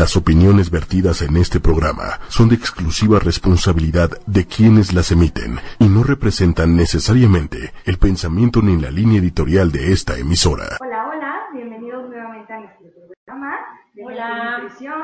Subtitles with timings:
[0.00, 5.88] Las opiniones vertidas en este programa son de exclusiva responsabilidad de quienes las emiten y
[5.88, 10.78] no representan necesariamente el pensamiento ni la línea editorial de esta emisora.
[10.80, 12.86] Hola, hola, bienvenidos nuevamente a nuestro
[13.26, 13.58] programa
[13.92, 14.58] de Hola.
[14.62, 15.02] nutrición.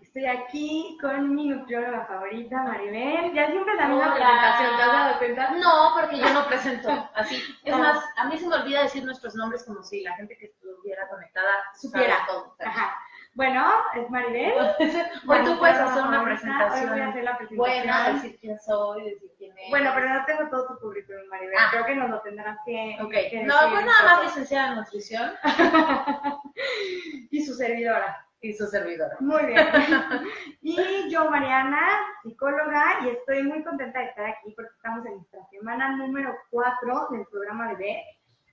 [0.00, 3.34] Estoy aquí con mi nutrióloga favorita, Maribel.
[3.34, 5.50] Ya siempre la misma presentación, ¿te has dado cuenta?
[5.58, 7.42] No, porque yo no presento así.
[7.64, 7.78] Es Ah.
[7.78, 11.02] más, a mí se me olvida decir nuestros nombres como si la gente que estuviera
[11.10, 12.16] conectada Supiera.
[12.28, 12.54] todo.
[12.64, 12.94] Ajá.
[13.36, 14.54] Bueno, es Maribel.
[15.26, 16.84] Pues tú puedes hacer una presentación.
[16.84, 17.58] Hoy voy a hacer la presentación.
[17.58, 19.68] Buena, decir quién soy, decir quién es.
[19.68, 21.54] Bueno, pero no tengo todo tu currículum, Maribel.
[21.58, 21.68] Ah.
[21.70, 25.32] Creo que nos lo tendrás que, Ok, que no, pues nada más licenciada en nutrición
[27.30, 28.26] y su servidora.
[28.40, 29.16] y su servidora.
[29.20, 29.66] Muy bien.
[30.62, 31.80] Y yo, Mariana,
[32.22, 37.08] psicóloga, y estoy muy contenta de estar aquí porque estamos en nuestra semana número 4
[37.12, 38.02] del programa de B.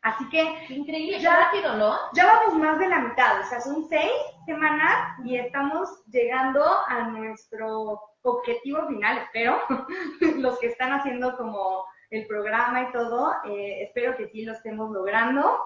[0.04, 1.40] Así que increíble, Ya.
[1.46, 1.98] rápido, ¿no?
[2.14, 4.12] ya vamos más de la mitad, o sea, son seis
[4.46, 9.62] semanas y estamos llegando a nuestro objetivo final, espero.
[10.38, 14.92] Los que están haciendo como el programa y todo, eh, espero que sí lo estemos
[14.92, 15.58] logrando.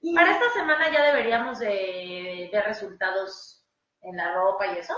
[0.00, 3.66] Y Para esta semana ya deberíamos de ver resultados
[4.02, 4.94] en la ropa y eso.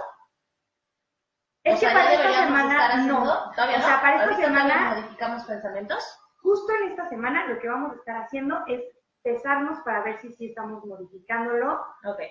[1.64, 3.50] es O que sea, para esta semana haciendo- no.
[3.50, 6.18] O sea, para esta semana modificamos pensamientos.
[6.47, 8.80] Justo en esta semana lo que vamos a estar haciendo es
[9.22, 11.84] pesarnos para ver si sí estamos modificándolo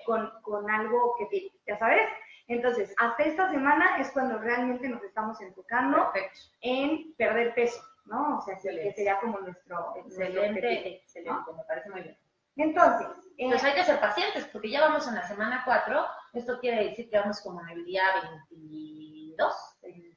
[0.06, 2.08] con, con algo objetivo, ya sabes.
[2.48, 6.38] Entonces, hasta esta semana es cuando realmente nos estamos enfocando Perfecto.
[6.62, 8.38] en perder peso, ¿no?
[8.38, 10.96] O sea, que- sería como nuestro, nuestro Excelente, objetivo.
[11.02, 12.18] excelente, me parece muy bien.
[12.56, 16.02] Entonces, eh, Entonces hay que ser pacientes, porque ya vamos en la semana 4.
[16.32, 19.54] Esto quiere decir que vamos como en el día 22.
[19.82, 20.16] 20,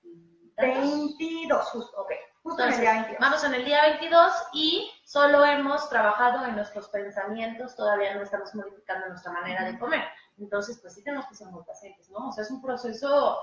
[0.56, 2.12] 22, justo, ok.
[2.44, 3.20] Justo en el Entonces, día 22.
[3.20, 8.56] vamos en el día 22 y solo hemos trabajado en nuestros pensamientos, todavía no estamos
[8.56, 10.04] modificando nuestra manera de comer.
[10.38, 12.30] Entonces, pues sí tenemos que ser muy pacientes, ¿no?
[12.30, 13.40] O sea, es un proceso,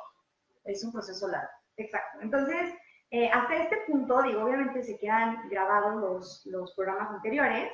[0.64, 1.50] es un proceso largo.
[1.76, 2.20] Exacto.
[2.22, 2.72] Entonces,
[3.10, 7.72] eh, hasta este punto, digo, obviamente se quedan grabados los, los programas anteriores.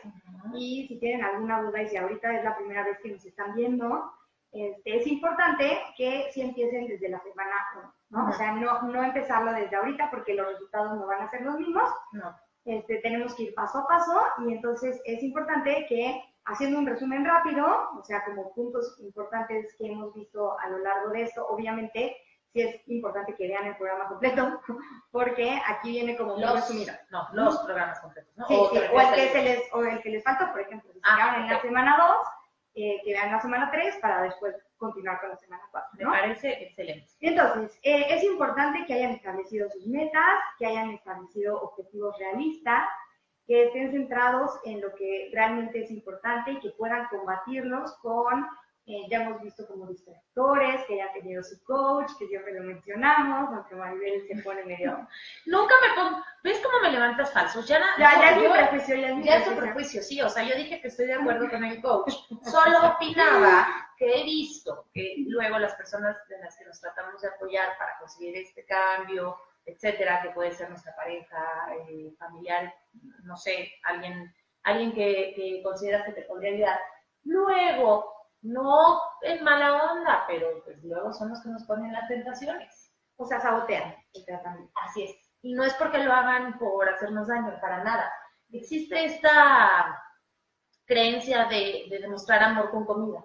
[0.54, 3.54] Y si tienen alguna duda y si ahorita es la primera vez que nos están
[3.54, 4.12] viendo,
[4.52, 8.28] este, es importante que sí empiecen desde la semana 1, ¿no?
[8.28, 11.56] O sea, no, no empezarlo desde ahorita porque los resultados no van a ser los
[11.56, 11.90] mismos.
[12.12, 12.36] No.
[12.64, 17.24] Este, tenemos que ir paso a paso y entonces es importante que haciendo un resumen
[17.24, 17.66] rápido,
[17.98, 22.16] o sea, como puntos importantes que hemos visto a lo largo de esto, obviamente
[22.52, 24.60] sí es importante que vean el programa completo
[25.10, 26.92] porque aquí viene como muy resumido.
[27.10, 28.46] no, los programas completos, ¿no?
[28.46, 30.92] Sí, O sí, o el, que se les, o el que les falta, por ejemplo,
[30.92, 32.16] si se Ah, quedaron en la semana 2,
[32.74, 36.64] eh, que vean la semana 3 para después continuar con la semana 4, Me parece
[36.64, 37.06] excelente.
[37.20, 42.82] Entonces, eh, es importante que hayan establecido sus metas, que hayan establecido objetivos realistas,
[43.46, 48.46] que estén centrados en lo que realmente es importante y que puedan combatirlos con,
[48.86, 53.50] eh, ya hemos visto como distractores, que hayan tenido su coach, que siempre lo mencionamos,
[53.54, 55.06] aunque Maribel se pone medio...
[55.46, 57.66] Nunca me pongo, ¿ves cómo me levantas falsos?
[57.68, 60.20] Ya, Ya, ya es mi yo- prejuicio, ya es mi Ya es tu prejuicio, sí,
[60.20, 62.12] o sea, yo dije que estoy de acuerdo con el coach.
[62.42, 63.66] Solo opinaba
[63.96, 67.96] que he visto que luego las personas de las que nos tratamos de apoyar para
[68.00, 71.40] conseguir este cambio, etcétera, que puede ser nuestra pareja,
[71.88, 72.74] eh, familiar,
[73.22, 76.80] no sé, alguien, alguien que, que consideras que te podría ayudar,
[77.22, 82.92] luego, no en mala onda, pero pues luego son los que nos ponen las tentaciones.
[83.16, 84.72] O sea, sabotean el tratamiento.
[84.84, 85.16] Así es.
[85.42, 88.12] Y no es porque lo hagan por hacernos daño, para nada.
[88.50, 90.02] Existe esta
[90.84, 93.24] creencia de, de demostrar amor con comida.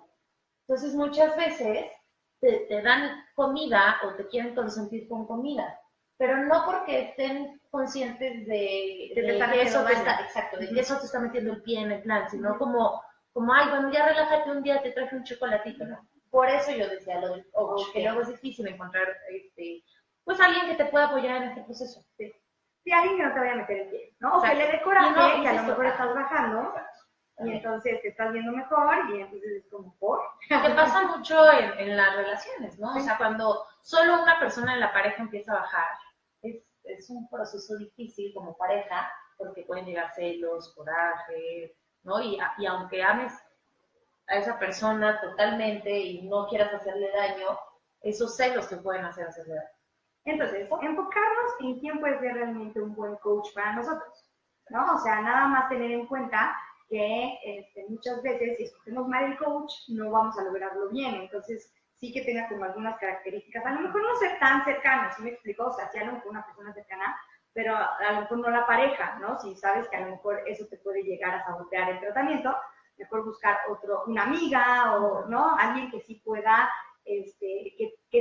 [0.68, 1.92] Entonces muchas veces
[2.40, 5.80] te, te dan comida o te quieren consentir con comida,
[6.18, 10.80] pero no porque estén conscientes de, de están que eso te está, exacto, de que
[10.80, 13.02] eso te está metiendo el pie en el plan, sino como,
[13.38, 16.10] como, ay, bueno, ya relájate un día, te traje un chocolatito, ¿no?
[16.32, 19.84] Por eso yo decía lo del coach, que luego es difícil encontrar este,
[20.24, 22.02] pues alguien que te pueda apoyar en este proceso.
[22.18, 22.34] Sí.
[22.84, 24.40] Sí, alguien que no te vaya a meter el pie, ¿no?
[24.40, 26.74] O que le dé coraje, no, que a lo mejor estás bajando
[27.46, 30.20] y entonces te estás viendo mejor y entonces es como por.
[30.50, 32.96] Que pasa mucho en, en las relaciones, ¿no?
[32.96, 35.90] O sea, cuando solo una persona en la pareja empieza a bajar,
[36.42, 42.22] es, es un proceso difícil como pareja, porque pueden llegar celos, coraje, ¿no?
[42.22, 43.34] Y, y aunque ames
[44.28, 47.58] a esa persona totalmente y no quieras hacerle daño,
[48.02, 49.70] esos celos te pueden hacer hacerle daño.
[50.26, 54.30] Entonces, enfocarnos en quién puede ser realmente un buen coach para nosotros,
[54.70, 54.96] ¿no?
[54.96, 56.54] O sea, nada más tener en cuenta
[56.90, 61.72] que este, muchas veces si escogemos mal el coach no vamos a lograrlo bien, entonces
[61.94, 65.30] sí que tenga como algunas características, a lo mejor no ser tan cercano, ¿sí me
[65.32, 65.66] explico?
[65.66, 67.18] O sea, sí a lo mejor una persona cercana,
[67.58, 69.40] pero a lo mejor no la pareja, ¿no?
[69.40, 72.56] Si sabes que a lo mejor eso te puede llegar a sabotear el tratamiento,
[72.98, 75.58] mejor buscar otro, una amiga o, ¿no?
[75.58, 76.70] Alguien que sí pueda
[77.04, 77.76] este,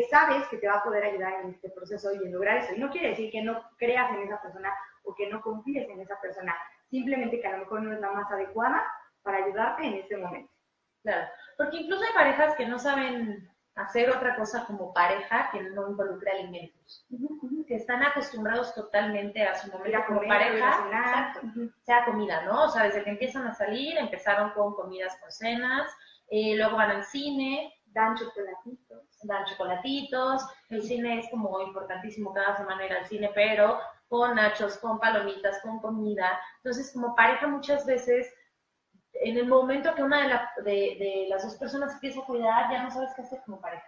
[0.08, 2.74] sabes que te va a poder ayudar en este proceso y en lograr eso.
[2.74, 4.72] Y no quiere decir que no creas en esa persona
[5.04, 6.56] o que no confíes en esa persona,
[6.88, 8.90] simplemente que a lo mejor no es la más adecuada
[9.20, 10.50] para ayudarte en este momento.
[11.02, 11.28] Claro,
[11.58, 16.30] porque incluso hay parejas que no saben hacer otra cosa como pareja que no involucre
[16.30, 17.06] alimentos,
[17.68, 21.34] que están acostumbrados totalmente a su momento como pareja,
[21.82, 22.64] sea comida, ¿no?
[22.64, 25.90] O sea, desde que empiezan a salir, empezaron con comidas por cenas,
[26.30, 32.56] eh, luego van al cine, dan chocolatitos, dan chocolatitos, el cine es como importantísimo cada
[32.56, 33.78] semana ir al cine, pero
[34.08, 38.32] con nachos, con palomitas, con comida, entonces como pareja muchas veces
[39.22, 43.10] en el momento que una de, las dos personas empieza a cuidar, ya no sabes
[43.14, 43.86] qué hacer como pareja.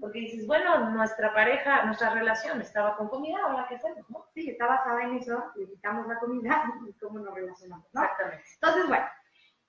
[0.00, 4.26] Porque dices, bueno, nuestra pareja, nuestra relación estaba con comida, ahora qué hacemos, ¿no?
[4.34, 8.02] Sí, está basada en eso, le quitamos la comida y cómo nos relacionamos, ¿no?
[8.02, 8.44] Exactamente.
[8.54, 9.06] Entonces, bueno,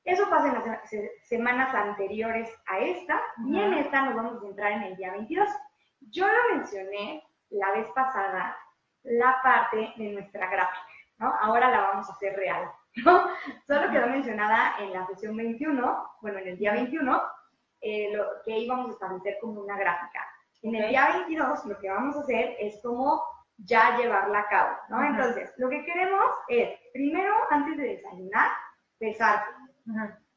[0.04, 0.90] eso pasa en las
[1.24, 5.50] semanas anteriores a esta, y en esta nos vamos a centrar en el día 22.
[6.02, 8.56] Yo lo mencioné la vez pasada,
[9.04, 11.34] la parte de nuestra gráfica, ¿no?
[11.42, 12.70] Ahora la vamos a hacer real.
[13.06, 13.28] ¿no?
[13.68, 17.22] Solo quedó mencionada en la sesión 21, bueno, en el día 21,
[17.82, 20.22] eh, lo que íbamos a establecer como una gráfica.
[20.62, 23.22] En el día 22 lo que vamos a hacer es como
[23.58, 25.04] ya llevarla a cabo, ¿no?
[25.04, 28.52] Entonces, lo que queremos es, primero, antes de desayunar,
[28.98, 29.46] pesar,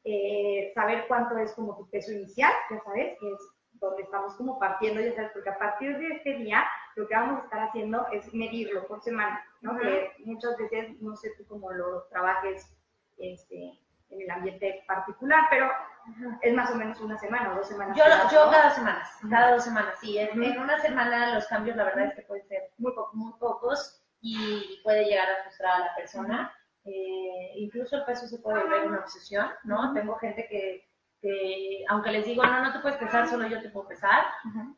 [0.03, 3.39] eh, saber cuánto es como tu peso inicial, ya sabes, que es
[3.73, 6.65] donde estamos como partiendo, ya sabes, porque a partir de este día
[6.99, 9.77] lo que vamos a estar haciendo es medirlo por semana, ¿no?
[9.79, 12.75] Que muchas veces, no sé tú cómo lo trabajes
[13.17, 13.79] este,
[14.09, 15.69] en el ambiente particular, pero
[16.41, 17.97] es más o menos una semana o dos semanas.
[17.97, 20.17] Yo, yo cada semana, cada dos semanas, sí.
[20.17, 24.81] En, una semana los cambios, la verdad es que pueden ser muy, muy pocos y
[24.83, 26.53] puede llegar a frustrar a la persona.
[26.83, 29.93] Eh, incluso el peso se puede volver una obsesión, ¿no?
[29.93, 30.88] Tengo gente que
[31.21, 34.25] que aunque les digo, no, no te puedes pesar, solo yo te puedo pesar,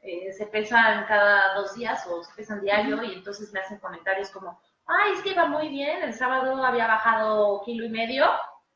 [0.01, 4.31] eh, se pesan cada dos días o se pesan diario y entonces me hacen comentarios
[4.31, 8.25] como, ay, es que iba muy bien, el sábado había bajado kilo y medio,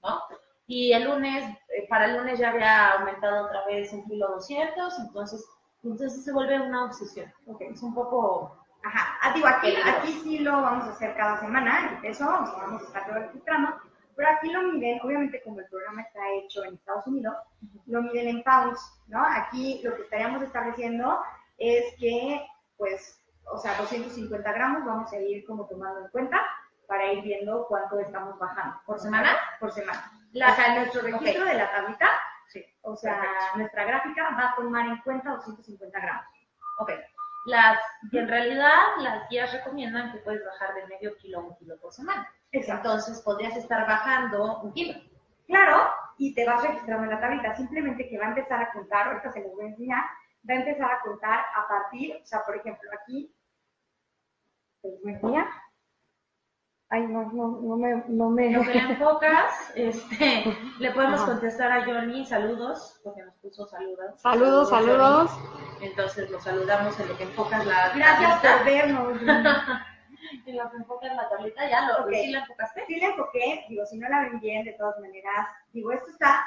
[0.03, 0.21] ¿no?
[0.67, 4.97] Y el lunes, eh, para el lunes ya había aumentado otra vez un kilo doscientos,
[4.99, 5.45] entonces,
[5.83, 7.31] entonces se vuelve una obsesión.
[7.47, 7.69] Okay.
[7.69, 8.57] Es un poco...
[8.83, 12.83] Ajá, ah, digo, aquí, aquí sí lo vamos a hacer cada semana, el peso, vamos
[12.83, 13.75] a estar registrando,
[14.15, 17.35] pero aquí lo miden, obviamente como el programa está hecho en Estados Unidos,
[17.85, 19.23] lo miden en pounds, ¿no?
[19.25, 21.19] Aquí lo que estaríamos estableciendo
[21.57, 22.45] es que,
[22.77, 23.21] pues,
[23.51, 26.41] o sea, 250 gramos vamos a ir como tomando en cuenta
[26.87, 28.79] para ir viendo cuánto estamos bajando.
[28.85, 29.35] ¿Por semana?
[29.59, 30.11] Por semana.
[30.33, 32.09] o sea, nuestro registro de la tablita,
[32.47, 32.63] sí.
[32.81, 33.21] o sea,
[33.55, 36.25] nuestra gráfica va a tomar en cuenta 250 gramos.
[36.79, 36.91] Ok.
[37.47, 37.79] Las,
[38.11, 41.77] y en realidad las guías recomiendan que puedes bajar de medio kilo a un kilo
[41.79, 42.27] por semana.
[42.55, 44.99] Entonces podrías estar bajando un kilo.
[45.47, 47.55] Claro, y te vas registrando en la tablita.
[47.55, 50.03] Simplemente que va a empezar a contar, ahorita se los voy a enseñar,
[50.49, 53.33] va a empezar a contar a partir, o sea, por ejemplo, aquí,
[54.83, 55.47] les voy a enseñar.
[56.89, 58.03] Ay, no, no, no me...
[58.07, 58.51] No me...
[58.51, 64.21] Lo que enfocas, este, le podemos contestar a Johnny, saludos, porque nos puso saludos.
[64.21, 65.31] Saludos, saludos.
[65.81, 67.91] Entonces los saludamos en lo que enfocas la...
[67.95, 69.17] Gracias por vernos.
[70.45, 72.85] en lo que enfocas la tablita, ¿ya lo ¿sí la enfocaste?
[72.87, 76.45] Sí la enfoqué, digo, si no la ven bien, de todas maneras, digo, esto está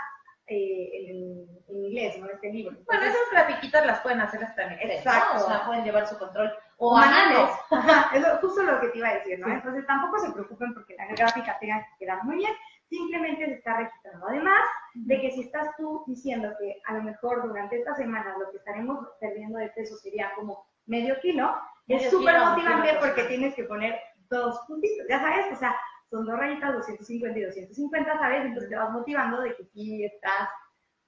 [0.50, 2.26] eh, en, en, inglés, ¿no?
[2.30, 2.74] Este libro.
[2.86, 5.44] bueno, esas grafiquitas las pueden hacer hasta en inglés, Exacto.
[5.44, 6.50] O sea, pueden llevar su control.
[6.78, 7.50] O, manuales.
[8.14, 9.52] Es justo lo que te iba a decir, ¿no?
[9.52, 12.52] Entonces tampoco se preocupen porque la gráfica tenga que quedar muy bien,
[12.88, 14.26] simplemente se está registrando.
[14.26, 14.62] Además
[14.94, 18.56] de que si estás tú diciendo que a lo mejor durante esta semana lo que
[18.56, 21.54] estaremos perdiendo de peso sería como medio kilo,
[21.88, 25.74] es súper motivante porque tienes que poner dos puntitos, ya sabes, o sea,
[26.10, 28.44] son dos rayitas, 250 y 250, ¿sabes?
[28.44, 30.48] Entonces te vas motivando de que sí estás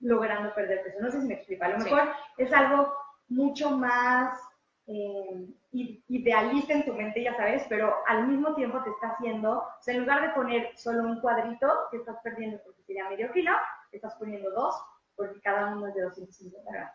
[0.00, 0.98] logrando perder peso.
[1.00, 2.92] No sé si me explico, a lo mejor es algo
[3.28, 4.38] mucho más
[4.86, 9.82] eh, idealista en tu mente, ya sabes, pero al mismo tiempo te está haciendo, o
[9.82, 13.52] sea, en lugar de poner solo un cuadrito que estás perdiendo porque sería medio kilo,
[13.92, 14.74] estás poniendo dos
[15.14, 16.94] porque cada uno es de 250 gramos.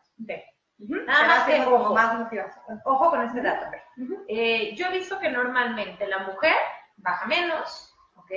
[0.77, 2.27] Nada más que ojo, más
[2.83, 3.65] ojo con este dato.
[4.27, 6.55] Eh, yo he visto que normalmente la mujer
[6.97, 8.31] baja menos, ¿ok?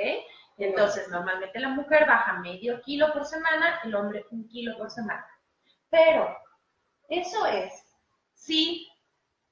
[0.57, 5.27] Entonces, normalmente la mujer baja medio kilo por semana, el hombre un kilo por semana.
[5.91, 6.37] Pero
[7.09, 7.73] eso es
[8.35, 8.89] si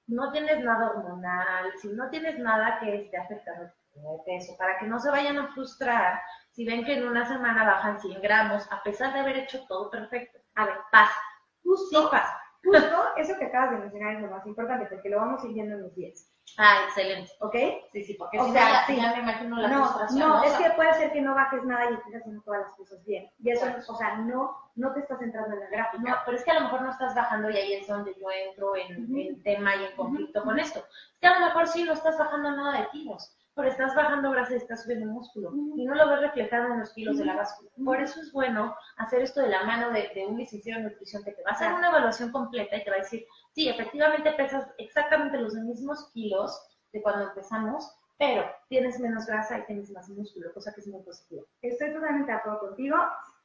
[0.07, 4.87] no tienes nada hormonal, si no tienes nada que esté afectando tu peso, para que
[4.87, 8.83] no se vayan a frustrar si ven que en una semana bajan 100 gramos, a
[8.83, 10.38] pesar de haber hecho todo perfecto.
[10.55, 11.21] A ver, pasa.
[11.62, 15.18] Justo, sí pasa Justo eso que acabas de mencionar es lo más importante, porque lo
[15.18, 16.32] vamos siguiendo en los 10.
[16.58, 17.30] Ah, excelente.
[17.40, 17.54] ¿Ok?
[17.92, 18.96] Sí, sí, porque O si sea, no, ya, sí.
[18.96, 20.18] ya me imagino la No, frustración.
[20.20, 22.73] no, es O que puede ser que no bajes nada y estés haciendo todas las
[22.73, 23.30] cosas bien.
[23.42, 26.02] Y eso, o sea, no, no te estás centrando en la gráfica.
[26.02, 28.26] No, pero es que a lo mejor no estás bajando y ahí es donde yo
[28.30, 29.16] entro en, Ujú.
[29.18, 30.80] en tema y en conflicto con esto.
[31.14, 34.30] Es que a lo mejor sí no estás bajando nada de kilos, pero estás bajando
[34.30, 37.36] grasa y estás subiendo músculo y no lo ves reflejado en los kilos de la
[37.36, 37.70] báscula.
[37.82, 41.25] Por eso es bueno hacer esto de la mano de, de un licenciado en nutrición
[41.25, 44.30] que te va a hacer una evaluación completa y te va a decir, sí, efectivamente
[44.32, 46.54] pesas exactamente los mismos kilos
[46.92, 51.02] de cuando empezamos, pero tienes menos grasa y tienes más músculo, cosa que es muy
[51.02, 51.42] positiva.
[51.62, 52.96] Estoy totalmente de acuerdo contigo.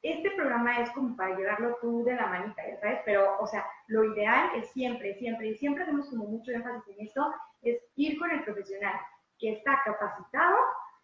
[0.02, 3.66] Este programa es como para llevarlo tú de la manita, ya sabes, pero, o sea,
[3.88, 8.20] lo ideal es siempre, siempre, y siempre hacemos como mucho énfasis en esto, es ir
[8.20, 9.00] con el profesional
[9.42, 10.56] que está capacitado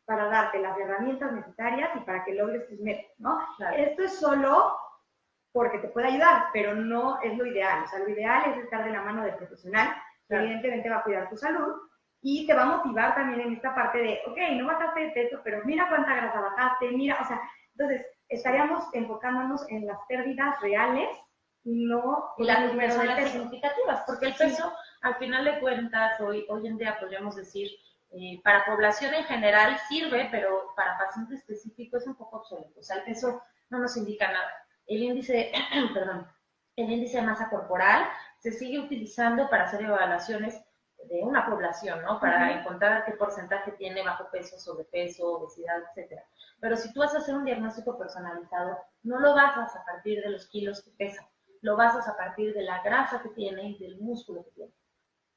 [0.05, 3.37] para darte las herramientas necesarias y para que logres tus metas, ¿no?
[3.57, 3.75] Claro.
[3.75, 4.77] Esto es solo
[5.51, 7.83] porque te puede ayudar, pero no es lo ideal.
[7.83, 10.43] O sea, lo ideal es estar de la mano del profesional, que Claro.
[10.43, 11.73] evidentemente va a cuidar tu salud
[12.21, 15.39] y te va a motivar también en esta parte de, ok, no bajaste de peso,
[15.43, 17.41] pero mira cuánta grasa bajaste, mira, o sea,
[17.75, 21.09] entonces estaríamos enfocándonos en las pérdidas reales
[21.63, 23.31] no en las el número de personas peso.
[23.33, 24.43] significativas, porque el Sí.
[24.43, 27.69] peso, al final de cuentas, hoy, hoy en día podríamos decir,
[28.11, 32.79] eh, para población en general sirve, pero para paciente específico es un poco obsoleto.
[32.79, 34.51] O sea, el peso no nos indica nada.
[34.85, 35.51] El índice,
[35.93, 36.27] perdón,
[36.75, 38.05] el índice de masa corporal
[38.39, 40.61] se sigue utilizando para hacer evaluaciones
[41.09, 42.19] de una población, ¿no?
[42.19, 42.59] Para Ujú.
[42.59, 46.23] encontrar qué porcentaje tiene bajo peso, sobrepeso, obesidad, etcétera.
[46.59, 50.29] Pero si tú vas a hacer un diagnóstico personalizado, no lo basas a partir de
[50.29, 51.27] los kilos que pesa,
[51.61, 54.73] lo basas a partir de la grasa que tiene y del músculo que tiene.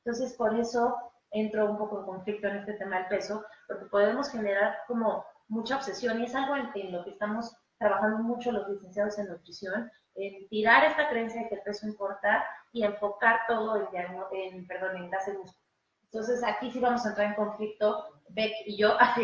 [0.04, 4.30] Entonces, por eso entro un poco en conflicto en este tema del peso, porque podemos
[4.30, 9.18] generar como mucha obsesión y es algo en, lo que estamos trabajando mucho los licenciados
[9.18, 13.88] en nutrición, en tirar esta creencia de que el peso importa y enfocar todo en,
[14.32, 15.60] en, perdón, en grasa y músculo.
[16.04, 18.96] Entonces, aquí sí vamos a entrar en conflicto, Beck y yo.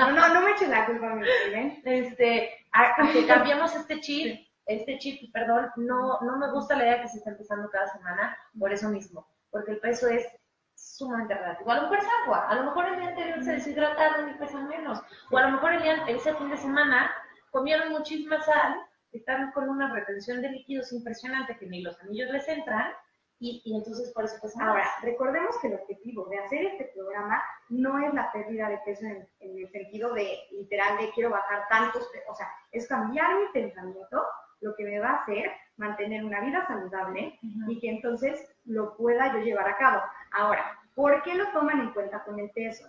[0.00, 1.82] No, no, no me eches la culpa mí, ¿eh?
[1.84, 7.02] este, a que cambiemos este chip, este chip, perdón, no, no me gusta la idea
[7.02, 10.26] que se está empezando cada semana por eso mismo, porque el peso es
[10.74, 11.70] sumamente relativo.
[11.70, 14.68] A lo mejor es agua, a lo mejor el día anterior se deshidrataron y pesan
[14.68, 17.10] menos, o a lo mejor el día, ese fin de semana
[17.50, 18.76] comieron muchísima sal,
[19.12, 22.92] están con una retención de líquidos impresionante que ni los anillos les entran,
[23.40, 25.02] y, y entonces por eso pesan Ahora, más.
[25.02, 29.28] recordemos que el objetivo de hacer este programa no es la pérdida de peso en,
[29.40, 34.24] en el sentido de literal de quiero bajar tantos, o sea, es cambiar mi pensamiento,
[34.60, 37.38] lo que me va a hacer mantener una vida saludable
[37.68, 40.02] y que entonces lo pueda yo llevar a cabo.
[40.34, 42.84] Ahora, ¿por qué lo toman en cuenta con el peso?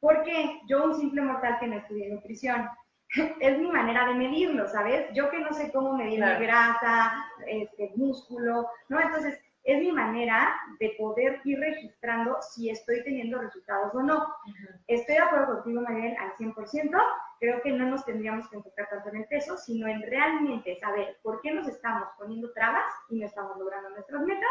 [0.00, 2.68] Porque yo, un simple mortal que no estudié nutrición,
[3.40, 5.06] es mi manera de medirlo, ¿sabes?
[5.14, 6.40] Yo que no sé cómo medir Claro.
[6.40, 9.00] mi grasa, este, músculo, ¿no?
[9.00, 14.16] Entonces, es mi manera de poder ir registrando si estoy teniendo resultados o no.
[14.16, 14.68] Ujú.
[14.86, 16.98] Estoy de acuerdo contigo, Mariel, al 100%.
[17.40, 21.18] Creo que no nos tendríamos que enfocar tanto en el peso, sino en realmente saber
[21.22, 24.50] por qué nos estamos poniendo trabas y no estamos logrando nuestras metas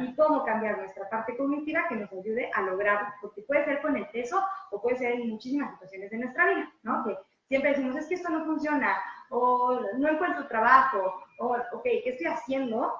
[0.00, 3.08] Y cómo cambiar nuestra parte cognitiva que nos ayude a lograrlo.
[3.20, 6.72] Porque puede ser con el peso o puede ser en muchísimas situaciones de nuestra vida,
[6.82, 7.04] ¿no?
[7.04, 8.96] Que siempre decimos, es que esto no funciona,
[9.30, 12.92] o no encuentro trabajo, o, ok, ¿qué estoy haciendo?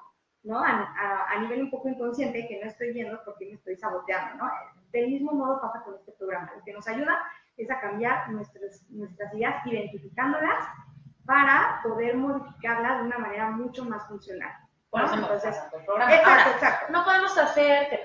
[0.44, 0.60] ¿no?
[0.60, 4.50] A nivel un poco inconsciente que no estoy viendo porque me estoy saboteando, ¿no?
[4.90, 6.52] Del mismo modo pasa con este programa.
[6.56, 7.22] Lo que nos ayuda
[7.56, 10.66] es a cambiar nuestras, nuestras ideas, identificándolas
[11.24, 14.52] para poder modificarlas de una manera mucho más funcional.
[14.92, 15.06] Por ¿no?
[15.06, 16.14] eso me gusta Entonces, tanto el programa.
[16.14, 16.92] exacto, Ahora, exacto.
[16.92, 18.00] no podemos hacer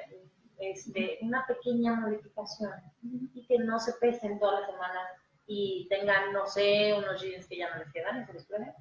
[0.58, 2.72] este, una pequeña modificación
[3.03, 5.12] y que no se pesen todas las semanas
[5.46, 8.74] y tengan, no sé, unos jeans que ya no les quedan y se les prueben.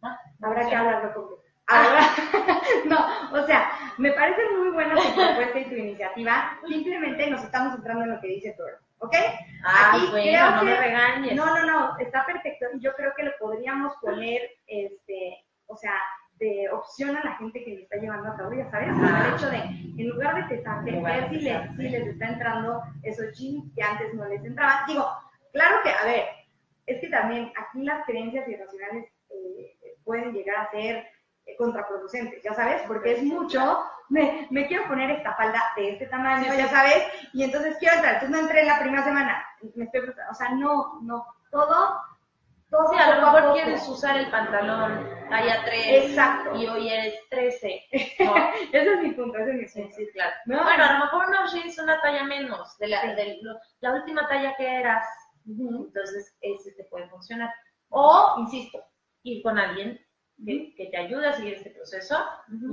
[0.00, 0.16] ¿No?
[0.42, 1.38] Habrá que hablarlo con
[1.70, 2.00] Ahora,
[2.86, 6.58] no, o sea, me parece muy buena tu propuesta y tu iniciativa.
[6.66, 9.12] Simplemente nos estamos centrando en lo que dice Toro, ¿ok?
[9.14, 11.34] Ay, Aquí bueno, creo no que- me regañes.
[11.36, 12.66] No, no, no, está perfecto.
[12.74, 15.92] Y yo creo que lo podríamos poner, este, o sea,
[16.38, 19.50] de opción a la gente que lo está llevando a cabo, ya sabes, el hecho
[19.50, 19.58] de,
[20.02, 21.76] en lugar de lugar de ver si les, pesarse.
[21.76, 24.86] si les está entrando esos jeans que antes no les entraban.
[24.86, 25.06] Digo,
[25.52, 26.24] claro que, a ver,
[26.86, 31.06] es que también aquí las creencias irracionales eh, pueden llegar a ser
[31.46, 33.78] eh, contraproducentes, ya sabes, porque es mucho,
[34.08, 36.56] me, me quiero poner esta falda de este tamaño, Sí, sí.
[36.58, 37.02] ya sabes,
[37.32, 40.34] y entonces quiero entrar, entonces no entré en la primera semana, me estoy frustrando, o
[40.34, 42.00] sea, no, no, todo,
[42.70, 46.56] todo Sí, a lo mejor quieres usar el pantalón talla 3 Exacto.
[46.56, 47.82] y hoy es 13.
[48.20, 48.34] ¿no?
[48.72, 49.96] Ese es mi punto, ese es mi Sí, punto.
[49.96, 50.32] sí, claro.
[50.46, 50.62] No.
[50.64, 53.08] Bueno, a lo mejor unos jeans una talla menos de la, Sí.
[53.14, 55.06] de lo- la última talla que eras.
[55.46, 57.50] Entonces, ese te puede funcionar.
[57.90, 58.84] O, insisto,
[59.22, 59.98] ir con alguien
[60.44, 62.16] que, que, te ayude a seguir este proceso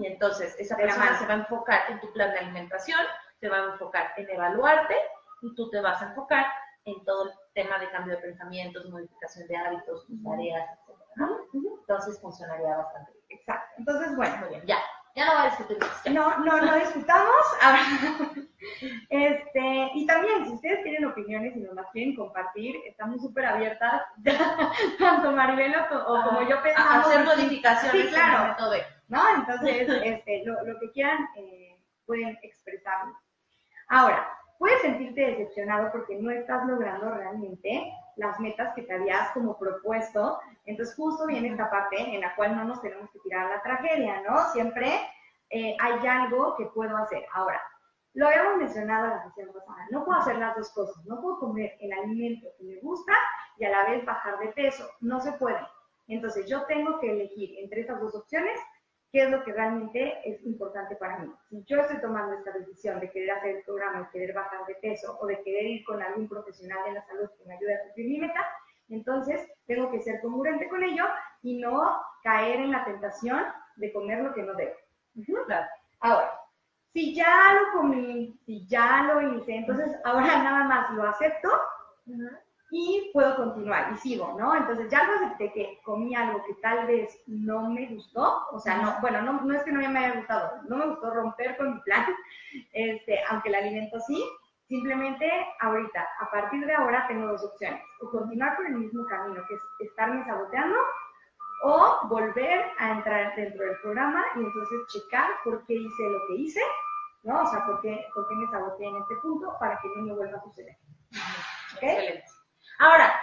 [0.01, 2.99] y entonces esa persona se va a enfocar en tu plan de alimentación,
[3.39, 4.95] se va a enfocar en evaluarte
[5.41, 6.45] y tú te vas a enfocar
[6.83, 11.29] en todo el tema de cambio de pensamientos, modificación de hábitos, tus tareas, etc.
[11.53, 13.39] Entonces funcionaría bastante bien.
[13.39, 13.73] Exacto.
[13.77, 14.77] Entonces, bueno, muy bien, ya.
[15.15, 15.77] Ya no va a discutir
[16.11, 17.45] No, no, no discutamos.
[19.09, 24.01] este, y también, si ustedes tienen opiniones y nos las quieren compartir, estamos súper abiertas,
[24.99, 26.91] tanto Maribel o, como yo pensamos.
[26.91, 28.57] A hacer modificaciones sí, claro.
[29.07, 29.21] ¿No?
[29.35, 33.17] Entonces, este, lo, lo que quieran eh, pueden expresarlo.
[33.87, 39.57] Ahora, puedes sentirte decepcionado porque no estás logrando realmente las metas que te habías como
[39.57, 40.39] propuesto.
[40.65, 44.21] Entonces justo viene esta parte en la cual no nos tenemos que tirar la tragedia,
[44.21, 44.51] ¿no?
[44.51, 44.99] Siempre
[45.49, 47.25] eh, hay algo que puedo hacer.
[47.33, 47.61] Ahora,
[48.13, 51.75] lo habíamos mencionado la sesión pasada, no puedo hacer las dos cosas, no puedo comer
[51.81, 53.13] el alimento que me gusta
[53.57, 55.59] y a la vez bajar de peso, no se puede.
[56.07, 58.57] Entonces yo tengo que elegir entre estas dos opciones
[59.11, 61.31] qué es lo que realmente es importante para mí.
[61.49, 64.75] Si yo estoy tomando esta decisión de querer hacer el programa y querer bajar de
[64.75, 67.83] peso o de querer ir con algún profesional de la salud que me ayude a
[67.83, 68.45] cumplir mi meta,
[68.89, 71.05] entonces tengo que ser congruente con ello
[71.41, 73.41] y no caer en la tentación
[73.77, 74.75] de comer lo que no debo.
[75.99, 76.31] Ahora,
[76.93, 81.49] si ya lo comí, si ya lo hice, entonces ahora nada más lo acepto
[82.71, 84.55] y puedo continuar y sigo, ¿no?
[84.55, 88.77] Entonces ya lo acepté que comí algo que tal vez no me gustó, o sea,
[88.77, 91.81] no, bueno, no, es que no me haya gustado, no me gustó romper con mi
[91.81, 92.05] plan,
[92.73, 94.23] este, aunque el alimento sí,
[94.67, 95.29] simplemente
[95.59, 99.53] ahorita, a partir de ahora tengo dos opciones, o continuar por el mismo camino, que
[99.53, 100.77] es estarme saboteando,
[101.63, 106.35] o volver a entrar dentro del programa y entonces checar por qué hice lo que
[106.35, 106.61] hice,
[107.23, 107.41] ¿no?
[107.41, 110.43] O sea, por qué, me saboteé en este punto para que no me vuelva a
[110.43, 110.75] suceder.
[111.77, 112.21] ¿Okay?
[112.79, 113.13] Ahora,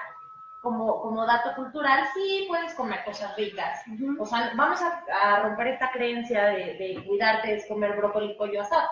[0.63, 3.83] como, como dato cultural, sí puedes comer cosas ricas.
[4.19, 8.63] O sea, vamos a, romper esta creencia de, de, cuidarte es comer brócoli y pollo
[8.63, 8.89] asado,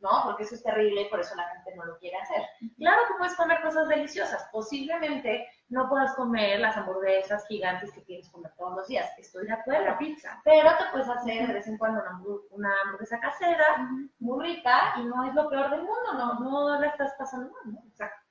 [0.00, 0.10] ¿no?
[0.24, 2.42] Porque eso es terrible y por eso la gente no lo quiere hacer.
[2.76, 4.48] Claro que puedes comer cosas deliciosas.
[4.50, 9.08] Posiblemente no puedas comer las hamburguesas gigantes que quieres comer todos los días.
[9.16, 9.84] Estoy de acuerdo.
[9.84, 10.40] La pizza.
[10.44, 12.02] Pero te puedes hacer de vez en cuando
[12.50, 16.88] una, hamburguesa casera, muy rica, y no es lo peor del mundo, no, no la
[16.88, 17.82] estás pasando mal, ¿no?
[17.88, 18.24] Exacto.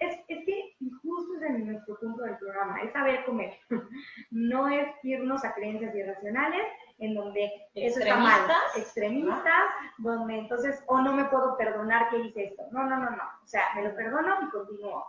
[0.00, 3.52] Es, es que justo es en nuestro punto del programa, es saber comer.
[4.30, 6.66] No es irnos a creencias irracionales
[6.98, 8.40] en donde eso está mal,
[8.76, 9.64] extremistas,
[9.98, 12.62] donde entonces, o no me puedo perdonar que hice esto.
[12.72, 13.22] No, no, no, no.
[13.42, 15.06] O sea, me lo perdono y continúo.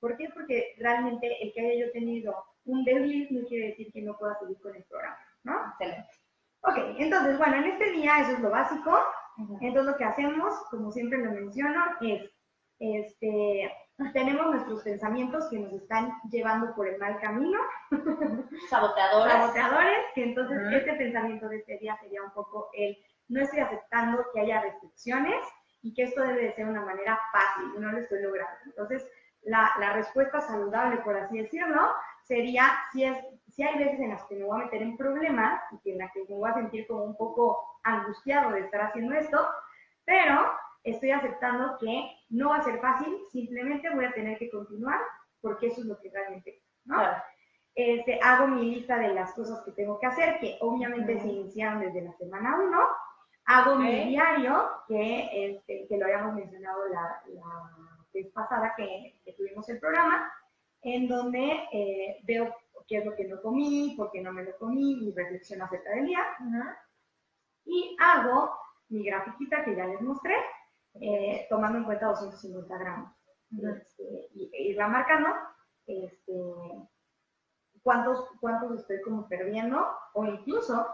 [0.00, 0.28] ¿Por qué?
[0.34, 4.38] Porque realmente el que haya yo tenido un débil no quiere decir que no pueda
[4.38, 5.70] seguir con el programa, ¿no?
[5.70, 6.10] Excelente.
[6.60, 8.98] Ok, entonces, bueno, en este día eso es lo básico.
[9.60, 12.28] Entonces lo que hacemos, como siempre lo menciono, es
[12.80, 13.72] este,
[14.12, 17.58] tenemos nuestros pensamientos que nos están llevando por el mal camino.
[18.70, 19.32] Saboteadores.
[19.32, 22.96] Saboteadores, que entonces este pensamiento de este día sería un poco el
[23.28, 25.36] no estoy aceptando que haya restricciones
[25.82, 28.58] y que esto debe de ser una manera fácil, no lo estoy logrando.
[28.64, 29.06] Entonces,
[29.42, 31.90] la, la respuesta saludable, por así decirlo,
[32.22, 35.60] sería si, es, si hay veces en las que me voy a meter en problemas
[35.72, 38.80] y que en las que me voy a sentir como un poco angustiado de estar
[38.82, 39.48] haciendo esto,
[40.04, 40.50] pero
[40.84, 45.00] estoy aceptando que no va a ser fácil, simplemente voy a tener que continuar
[45.40, 46.96] porque eso es lo que realmente, ¿no?
[47.74, 51.80] Este, hago mi lista de las cosas que tengo que hacer, que obviamente se iniciaron
[51.80, 52.78] desde la semana 1.
[53.44, 57.70] Hago mi diario, que, este, que lo habíamos mencionado la, la
[58.12, 60.30] vez pasada que, tuvimos el programa,
[60.82, 62.52] en donde eh, veo
[62.88, 65.90] qué es lo que no comí, por qué no me lo comí, mi reflexión acerca
[65.90, 66.24] del día.
[67.64, 70.34] Y hago mi grafiquita que ya les mostré,
[71.00, 73.12] eh, tomando en cuenta 250 gramos.
[73.50, 75.30] Este, y irla marcando
[75.86, 76.32] este,
[77.82, 80.86] cuántos, cuántos estoy como perdiendo o incluso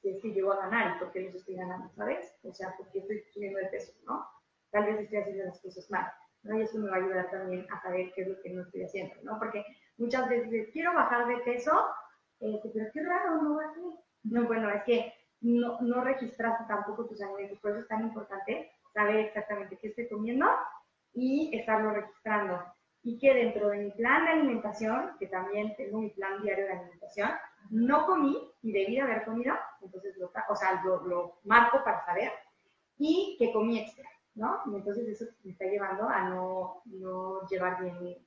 [0.00, 2.38] si es que llego a ganar y por qué los estoy ganando, ¿sabes?
[2.44, 4.24] O sea, porque estoy subiendo de peso, ¿no?
[4.70, 6.06] Tal vez estoy haciendo las cosas mal,
[6.42, 6.56] ¿no?
[6.56, 8.84] Y eso me va a ayudar también a saber qué es lo que no estoy
[8.84, 9.38] haciendo, ¿no?
[9.38, 9.64] Porque
[9.96, 11.72] muchas veces quiero bajar de peso,
[12.38, 13.64] este, pero qué raro, no va
[14.22, 18.70] No, bueno, es que no, no registraste tampoco tus alimentos, por eso es tan importante
[18.96, 20.46] saber exactamente qué estoy comiendo
[21.12, 22.64] y estarlo registrando.
[23.02, 26.72] Y que dentro de mi plan de alimentación, que también tengo mi plan diario de
[26.72, 27.30] alimentación,
[27.70, 32.32] no comí y debí de haber comido, entonces lo, o sea, lo, marco para saber,
[32.96, 34.62] y que comí extra, ¿no?
[34.66, 38.26] Y entonces eso me está llevando a no, no llevar bien mi,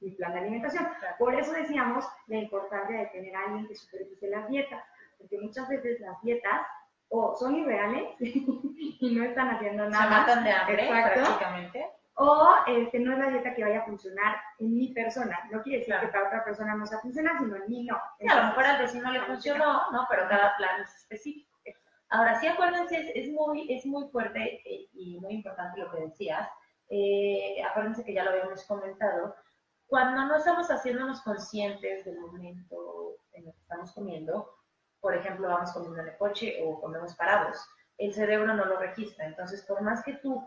[0.00, 0.86] mi, plan de alimentación.
[1.18, 4.82] Por eso decíamos la importancia de tener a alguien que supervise las dietas,
[5.18, 6.66] porque muchas veces las dietas
[7.10, 10.04] o son irreales y no están haciendo nada.
[10.04, 11.86] Se matan de hambre prácticamente.
[12.14, 15.38] O este, no es la dieta que vaya a funcionar en mi persona.
[15.50, 16.06] No quiere decir Claro.
[16.06, 17.98] que para otra persona no sea funcionar, sino en mí no.
[18.18, 20.06] Sí, a lo mejor al vecino le funcionó, ¿no?
[20.10, 21.48] Pero cada plan es específico.
[22.10, 26.00] Ahora, sí, acuérdense, es, es muy, es muy fuerte eh, y muy importante lo que
[26.00, 26.48] decías.
[26.88, 29.34] Eh, acuérdense que ya lo habíamos comentado.
[29.86, 34.50] Cuando no estamos haciéndonos conscientes del momento en el que estamos comiendo,
[35.00, 37.66] por ejemplo, vamos comiendo en el coche o comemos parados,
[37.98, 39.26] el cerebro no lo registra.
[39.26, 40.46] Entonces, por más que tú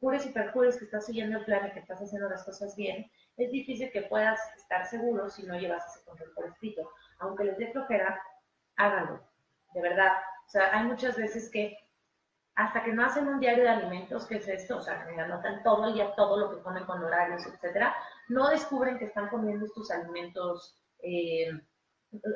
[0.00, 3.10] jures y perjures que estás siguiendo el plan y que estás haciendo las cosas bien,
[3.36, 6.90] es difícil que puedas estar seguro si no llevas ese control por escrito.
[7.18, 8.20] Aunque les dé flojera,
[8.76, 9.20] háganlo,
[9.74, 10.12] de verdad.
[10.46, 11.76] O sea, hay muchas veces que
[12.54, 15.62] hasta que no hacen un diario de alimentos, que es esto, o sea, que anotan
[15.62, 17.94] todo el día todo lo que comen con horarios, etcétera,
[18.28, 21.50] no descubren que están comiendo estos alimentos, eh,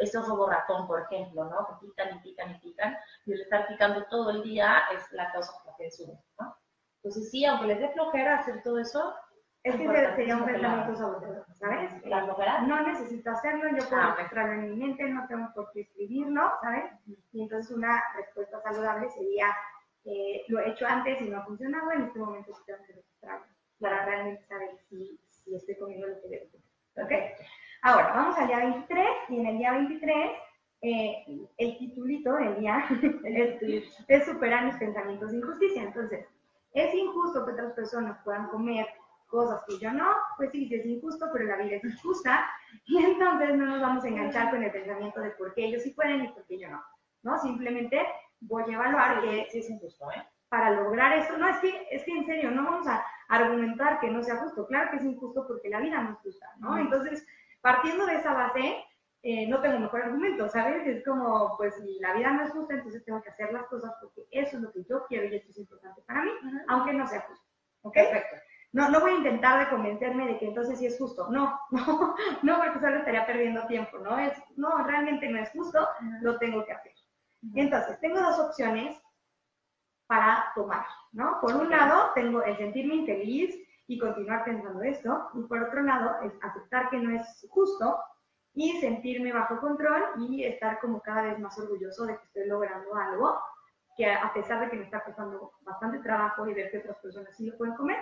[0.00, 1.66] estos ratón, por ejemplo, ¿no?
[1.66, 5.30] Que pican y pican y pican, y el estar picando todo el día es la
[5.32, 6.56] causa por la que sube, ¿no?
[6.96, 9.14] Entonces sí, aunque les dé flojera hacer todo eso,
[9.62, 11.90] Es que sería un pensamiento saboteador, ¿sabes?
[12.06, 12.60] ¿La flojera?
[12.62, 14.16] No necesito hacerlo, yo puedo Ah, ok.
[14.18, 16.92] registrarlo en mi mente, no tengo por qué escribirlo, ¿sabes?
[17.32, 19.46] Y entonces una respuesta saludable sería,
[20.04, 22.92] eh, lo he hecho antes y no ha funcionado, en este momento sí tengo que
[22.92, 23.46] registrarlo
[23.80, 27.04] para realmente saber si, si estoy comiendo lo que debo.
[27.04, 27.12] ¿Ok?
[27.86, 30.30] Ahora, vamos al día 23 y en el día 23
[30.80, 32.82] eh, el titulito del día
[33.24, 35.82] es, es superar mis pensamientos de injusticia.
[35.82, 36.26] Entonces,
[36.72, 38.86] es injusto que otras personas puedan comer
[39.26, 40.06] cosas que yo no,
[40.38, 42.46] pues sí, sí es injusto, pero la vida es injusta
[42.86, 45.90] y entonces no nos vamos a enganchar con el pensamiento de por qué ellos sí
[45.90, 46.82] pueden y por qué yo no,
[47.22, 47.38] ¿no?
[47.38, 48.00] Simplemente
[48.40, 50.24] voy a evaluar que sí es injusto, ¿eh?
[50.48, 54.08] para lograr eso, no, es que, es que en serio, no vamos a argumentar que
[54.08, 56.78] no sea justo, claro que es injusto porque la vida no es justa, ¿no?
[56.78, 57.26] Entonces,
[57.64, 58.84] partiendo de esa base,
[59.22, 60.86] eh, no tengo mejor argumento, ¿sabes?
[60.86, 63.90] Es como, pues si la vida no es justa, entonces tengo que hacer las cosas
[64.02, 66.30] porque eso es lo que yo quiero y esto es importante para mí,
[66.68, 67.46] aunque no sea justo,
[67.80, 67.94] ¿ok?
[67.94, 68.36] Perfecto.
[68.72, 71.30] No, no voy a intentar de convencerme de que entonces sí es justo.
[71.30, 74.18] No, no, no, porque solo estaría perdiendo tiempo, ¿no?
[74.18, 75.88] Es, no, realmente no es justo,
[76.20, 76.92] lo tengo que hacer.
[77.54, 79.00] Entonces, tengo dos opciones
[80.06, 81.40] para tomar, ¿no?
[81.40, 86.22] Por un lado, tengo el sentirme infeliz y continuar pensando esto, y por otro lado,
[86.22, 87.98] es aceptar que no es justo
[88.54, 92.94] y sentirme bajo control y estar como cada vez más orgulloso de que estoy logrando
[92.94, 93.38] algo
[93.96, 97.36] que a pesar de que me está costando bastante trabajo y ver que otras personas
[97.36, 97.98] sí lo pueden comer,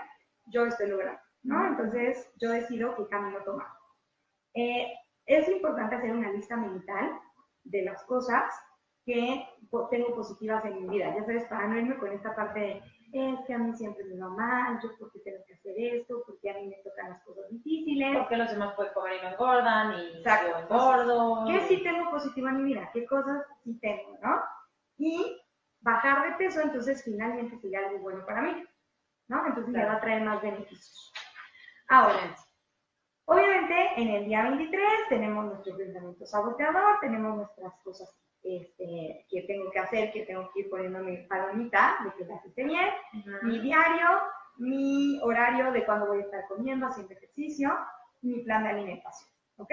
[0.46, 1.66] yo estoy logrando, ¿no?
[1.66, 3.68] Entonces, yo decido qué camino tomar.
[4.54, 4.92] Eh,
[5.26, 7.18] es importante hacer una lista mental
[7.64, 8.52] de las cosas
[9.04, 9.46] que
[9.90, 11.14] tengo positivas en mi vida.
[11.14, 12.82] Ya sabes, para no irme con esta parte
[13.12, 16.50] es que a mí siempre me va mal, yo porque tengo que hacer esto, porque
[16.50, 18.16] a mí me tocan las cosas difíciles.
[18.18, 20.48] Porque los demás pueden comer y no engordan y Exacto.
[20.50, 21.44] yo engordo.
[21.46, 22.90] ¿Qué sí tengo positivo en mi vida?
[22.92, 24.42] ¿Qué cosas sí tengo, no?
[24.98, 25.40] Y
[25.80, 28.64] bajar de peso, entonces finalmente sería algo bueno para mí,
[29.28, 29.46] ¿no?
[29.46, 29.92] Entonces me Claro.
[29.92, 31.12] va a traer más beneficios.
[31.88, 32.34] Ahora,
[33.26, 38.08] obviamente en el día 23 tenemos nuestro pensamiento saboteador, tenemos nuestras cosas
[38.42, 42.44] este, que tengo que hacer, que tengo que ir poniendo mi palomita de que las
[42.44, 42.88] hice bien,
[43.42, 44.06] mi diario,
[44.56, 47.70] mi horario de cuándo voy a estar comiendo, haciendo ejercicio,
[48.20, 49.72] mi plan de alimentación, ¿ok?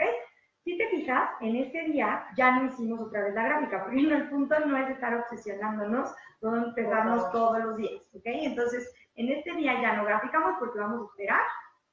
[0.63, 4.29] Si te fijas, en este día ya no hicimos otra vez la gráfica, porque el
[4.29, 6.73] punto no es estar obsesionándonos Por
[7.21, 7.32] favor.
[7.32, 8.23] todos los días, ¿ok?
[8.25, 11.41] Entonces, en este día ya no graficamos porque vamos a esperar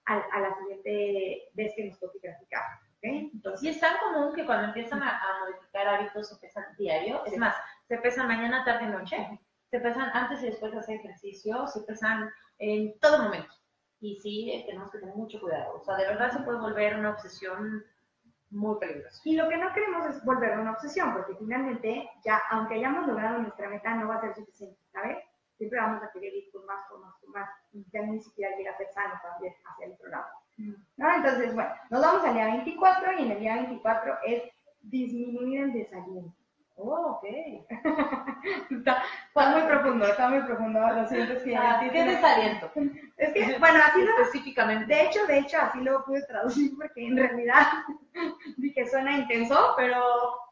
[0.07, 2.63] a, a la siguiente vez que nos toque graficar,
[3.03, 7.25] Entonces, Y es tan común que cuando empiezan a, a modificar hábitos se pesan diario.
[7.25, 7.55] Es más,
[7.89, 9.41] se pesan mañana, tarde, noche.
[9.71, 11.67] Se pesan antes y después de hacer ejercicio.
[11.67, 13.53] Se pesan en todo momento.
[14.01, 15.77] Y sí, eh, tenemos que tener mucho cuidado.
[15.77, 17.85] O sea, de verdad se puede volver una obsesión
[18.51, 19.21] muy peligrosa.
[19.25, 23.39] Y lo que no queremos es volver una obsesión, porque finalmente, ya, aunque hayamos logrado
[23.39, 25.19] nuestra meta, no va a ser suficiente, ¿sabes?
[25.57, 28.57] Siempre vamos a querer ir por más, por más, por más, y ya ni siquiera
[28.57, 30.27] llega a ser sano también hacia el otro lado.
[30.57, 31.15] ¿No?
[31.15, 34.43] Entonces, bueno, nos vamos al día 24 y en el día 24 es
[34.83, 36.33] disminuir el desaliento.
[36.79, 37.25] Oh, ok.
[38.71, 42.71] Está, está muy profundo, está muy profundo, lo siento, es que Ah, ¿Qué desaliento?
[43.17, 44.87] Es que, bueno, así lo, Específicamente.
[44.87, 47.67] de hecho, de hecho, así lo pude traducir porque en realidad
[48.59, 50.01] dije suena intenso, pero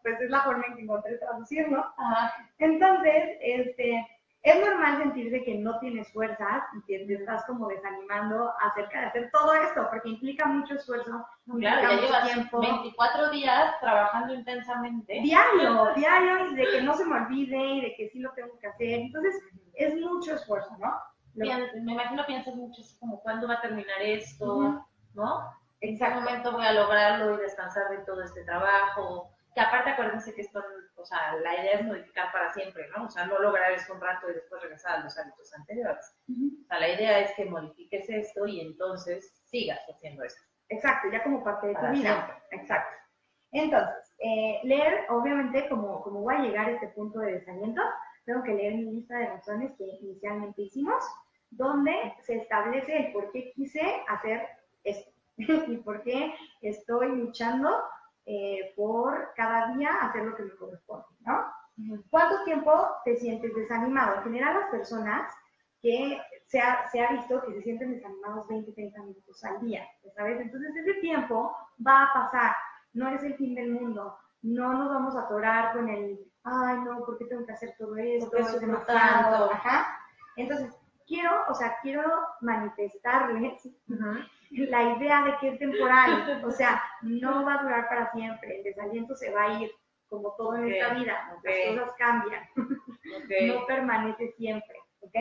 [0.03, 1.85] pues es la forma en que encontré traducirlo.
[1.99, 2.33] Ajá.
[2.59, 4.07] Entonces, este,
[4.45, 9.07] es normal sentirse que no tienes fuerzas y que te estás como desanimando acerca de
[9.07, 12.61] hacer todo esto, porque implica mucho esfuerzo, implica Claro, ya mucho llevas tiempo.
[12.61, 15.15] 24 días trabajando intensamente.
[15.23, 18.59] Diario, diario, y de que no se me olvide y de que sí lo tengo
[18.59, 19.01] que hacer.
[19.01, 19.35] Entonces,
[19.73, 20.95] es mucho esfuerzo, ¿no?
[21.35, 24.85] Lo- me imagino piensas mucho así como cuándo va a terminar esto.
[25.15, 25.41] ¿no?
[25.81, 29.31] ¿En qué momento voy a lograrlo y descansar de todo este trabajo?
[29.55, 30.62] Que aparte acuérdense que esto,
[30.97, 33.05] o sea, la idea es modificar para siempre, ¿no?
[33.05, 36.17] O sea, no lograr esto un rato y después regresar a los hábitos anteriores.
[36.29, 40.43] O sea, la idea es que modifiques esto y entonces sigas haciendo esto.
[40.69, 42.43] Exacto, ya como parte de tu vida.
[42.51, 42.97] Exacto.
[43.53, 47.81] Entonces, eh, leer, obviamente, como, como voy a llegar a este punto de desaliento,
[48.25, 51.05] tengo que leer mi lista de razones que inicialmente hicimos,
[51.51, 54.49] donde se establece el por qué quise hacer
[54.83, 57.71] esto y por qué estoy luchando
[58.27, 61.45] eh, por cada día hacer lo que me corresponde, ¿no?
[62.09, 62.73] ¿Cuánto tiempo
[63.05, 64.17] te sientes desanimado?
[64.17, 65.33] En general, las personas
[65.83, 69.87] que se ha, se ha visto que se sienten desanimados 20, 30 minutos al día,
[70.17, 70.41] ¿sabes?
[70.41, 72.55] Entonces, ese tiempo va a pasar,
[72.93, 77.05] no es el fin del mundo, no nos vamos a atorar con el, ay, no,
[77.05, 78.37] ¿por qué tengo que hacer todo esto?
[78.37, 79.99] Es demasiado, ajá.
[80.37, 80.75] Entonces,
[81.07, 82.03] quiero, o sea, quiero
[82.41, 83.63] manifestarles
[84.51, 88.65] la idea de que es temporal, o sea, no va a durar para siempre, el
[88.65, 89.71] desaliento se va a ir,
[90.09, 91.45] como todo en Ok, esta vida, ok.
[91.45, 92.45] las cosas cambian,
[93.47, 95.15] no permanece siempre, ¿ok?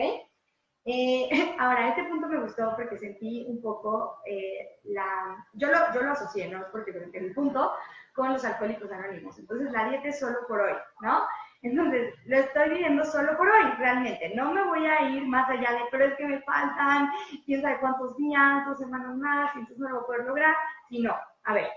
[0.86, 5.46] Eh, ahora, este punto me gustó porque sentí un poco eh, la...
[5.54, 6.66] Yo lo, yo lo asocié, ¿no?
[6.70, 7.72] Porque durante el punto
[8.14, 9.38] con los alcohólicos anónimos.
[9.38, 11.22] Entonces, la dieta es solo por hoy, ¿no?
[11.64, 14.34] Entonces, lo estoy viviendo solo por hoy, realmente.
[14.34, 17.10] No me voy a ir más allá de, pero es que me faltan,
[17.46, 20.54] quién sabe cuántos días, dos semanas más, y entonces no lo voy a poder lograr.
[20.90, 21.70] Sino, a ver,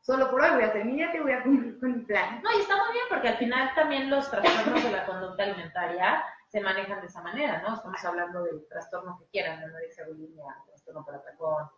[0.00, 2.40] solo por hoy voy a hacer mi dieta y voy a cumplir con mi plan.
[2.42, 6.24] No, y está muy bien porque al final también los trastornos de la conducta alimentaria
[6.48, 7.74] se manejan de esa manera, ¿no?
[7.74, 11.68] Estamos hablando del trastorno que quieran, anorexia, bulimia, trastorno por atracón,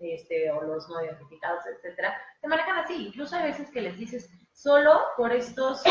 [0.00, 3.06] este, o los no identificados, etcétera, se manejan así.
[3.08, 5.82] Incluso hay veces que les dices, solo por estos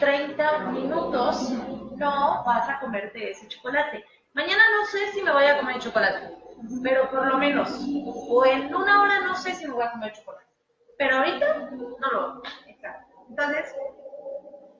[0.00, 1.50] 30 minutos
[1.96, 4.04] no vas a comerte ese chocolate.
[4.34, 6.34] Mañana no sé si me voy a comer chocolate,
[6.82, 7.70] pero por lo menos,
[8.04, 10.46] o en una hora no sé si me voy a comer chocolate.
[10.98, 13.14] Pero ahorita no lo Exacto.
[13.28, 13.74] Entonces,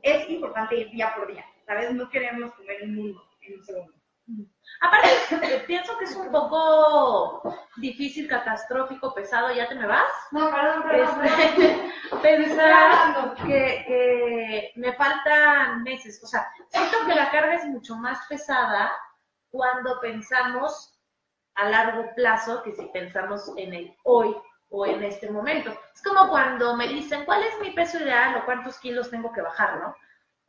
[0.02, 1.92] es importante ir día por día, ¿sabes?
[1.92, 4.01] No queremos comer el mundo en un segundo.
[4.80, 5.08] Aparte,
[5.66, 7.42] pienso que es un poco
[7.76, 10.10] difícil, catastrófico, pesado, ¿ya te me vas?
[10.32, 16.20] No, perdón, Este, pensar que, que me faltan meses.
[16.22, 18.92] O sea, siento que la carga es mucho más pesada
[19.50, 20.98] cuando pensamos
[21.54, 24.34] a largo plazo que si pensamos en el hoy
[24.70, 25.70] o en este momento.
[25.94, 29.42] Es como cuando me dicen, ¿cuál es mi peso ideal o cuántos kilos tengo que
[29.42, 29.94] bajar, no?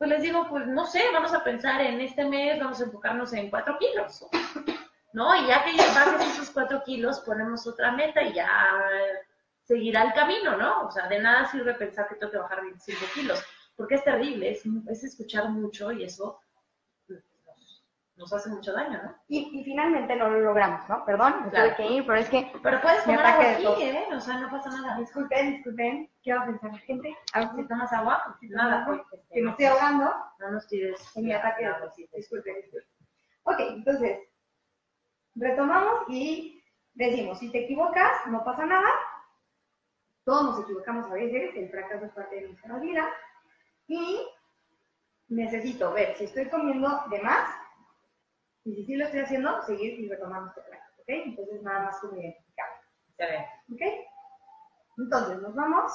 [0.04, 3.32] Pues les digo, pues no sé, vamos a pensar en este mes, vamos a enfocarnos
[3.32, 4.26] en cuatro kilos,
[5.14, 5.34] ¿no?
[5.34, 8.46] Y ya que ya bajes esos cuatro kilos, ponemos otra meta y ya
[9.62, 10.88] seguirá el camino, ¿no?
[10.88, 13.42] O sea, de nada sirve pensar que tengo que bajar 25 kilos,
[13.76, 16.38] porque es terrible, es, es escuchar mucho y eso
[18.16, 19.16] nos, hace mucho daño, ¿no?
[19.28, 21.04] Y, y finalmente no lo logramos, ¿no?
[21.04, 21.74] Perdón, me Claro.
[21.74, 23.82] tuve que ir, pero es que, Pero puedes tomar agua aquí.
[23.82, 24.06] ¿eh?
[24.14, 24.98] O sea, no pasa nada.
[24.98, 27.16] disculpen, disculpen, ¿qué va a pensar la gente?
[27.32, 28.86] A ver Si si tomas agua, nada.
[29.12, 31.16] este, que me estoy ahogando No nos tires.
[31.16, 32.08] en mi ataque de nada, sí.
[32.14, 32.88] Disculpen, disculpen.
[33.44, 34.18] Ok, entonces,
[35.34, 36.62] retomamos y
[36.94, 38.88] decimos, si te equivocas, no pasa nada.
[40.24, 43.06] Todos nos equivocamos a veces, el fracaso es parte de nuestra vida.
[43.88, 44.26] Y
[45.28, 47.48] necesito ver si estoy comiendo de más
[48.64, 51.04] y si sí lo estoy haciendo, seguir y retomar este plan, ¿ok?
[51.06, 52.68] Entonces, nada más como identificar,
[53.16, 53.46] Se ve.
[53.72, 53.82] ¿ok?
[54.98, 55.92] Entonces, nos vamos.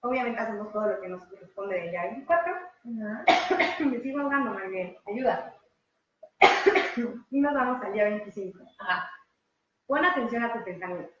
[0.00, 2.54] Obviamente hacemos todo lo que nos corresponde del día 24.
[2.84, 4.98] Me sigo ahogando, Maribel.
[5.06, 5.54] Ayuda.
[7.30, 8.58] y nos vamos al día 25.
[8.80, 9.10] Ajá.
[9.86, 11.12] Pon atención a tu pensamiento.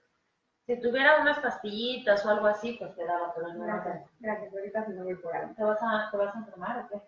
[0.66, 3.64] Si tuviera unas pastillitas o algo así, pues te daba, pero no.
[3.64, 4.10] Gracias.
[4.18, 4.52] Gracias.
[4.52, 5.54] Ahorita se me voy por algo.
[5.54, 7.02] ¿Te vas a, te vas a enfermar o qué?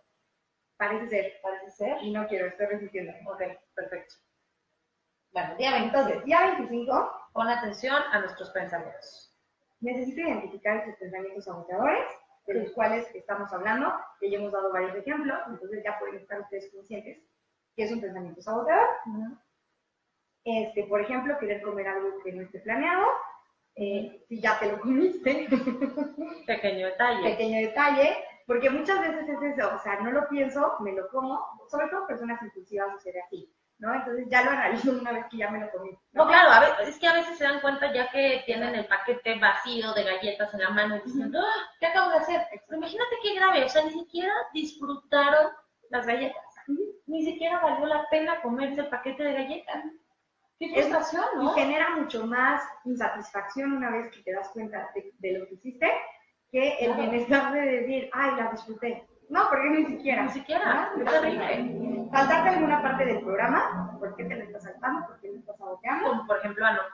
[0.79, 1.33] Parece ser.
[1.43, 1.97] Parece ser.
[2.03, 3.13] Y no quiero, estoy resistiendo.
[3.31, 3.43] Ok,
[3.75, 4.15] perfecto.
[5.33, 5.99] Bueno, día 25.
[5.99, 9.35] Entonces, día 25, Pon atención a nuestros pensamientos.
[9.81, 12.07] necesito identificar estos pensamientos saboteadores,
[12.47, 16.41] de los cuales estamos hablando, que ya hemos dado varios ejemplos, entonces ya pueden estar
[16.41, 17.19] ustedes conscientes
[17.75, 18.89] que es un pensamiento saboteador.
[20.45, 23.05] Este, por ejemplo, querer comer algo que no esté planeado,
[23.75, 25.47] eh, si ya te lo comiste,
[26.47, 27.23] Pequeño detalle.
[27.31, 31.45] pequeño detalle, porque muchas veces es eso, o sea, no lo pienso, me lo como,
[31.69, 33.93] sobre todo personas impulsivas sucede así, ¿no?
[33.95, 35.91] Entonces ya lo analizo una vez que ya me lo comí.
[36.13, 38.87] No, claro, a ver, es que a veces se dan cuenta ya que tienen el
[38.87, 42.43] paquete vacío de galletas en la mano y dicen, "Ah, ¿qué acabo de hacer?
[42.67, 45.53] Pero imagínate qué grave, o sea, ni siquiera disfrutaron
[45.91, 46.43] las galletas.
[47.07, 49.85] Ni siquiera valió la pena comerse el paquete de galletas.
[50.59, 51.53] Qué Es- frustración, Y ¿no?
[51.53, 55.87] genera mucho más insatisfacción una vez que te das cuenta de, de lo que hiciste,
[56.57, 59.07] que el bienestar de decir, ay, la disfruté.
[59.29, 60.23] No, porque ni siquiera.
[60.23, 60.91] Ni siquiera.
[62.11, 65.07] Saltarte alguna parte del programa, ¿por qué te la estás saltando?
[65.07, 66.09] ¿Por qué lo estás saboteando?
[66.09, 66.89] Como por ejemplo anotar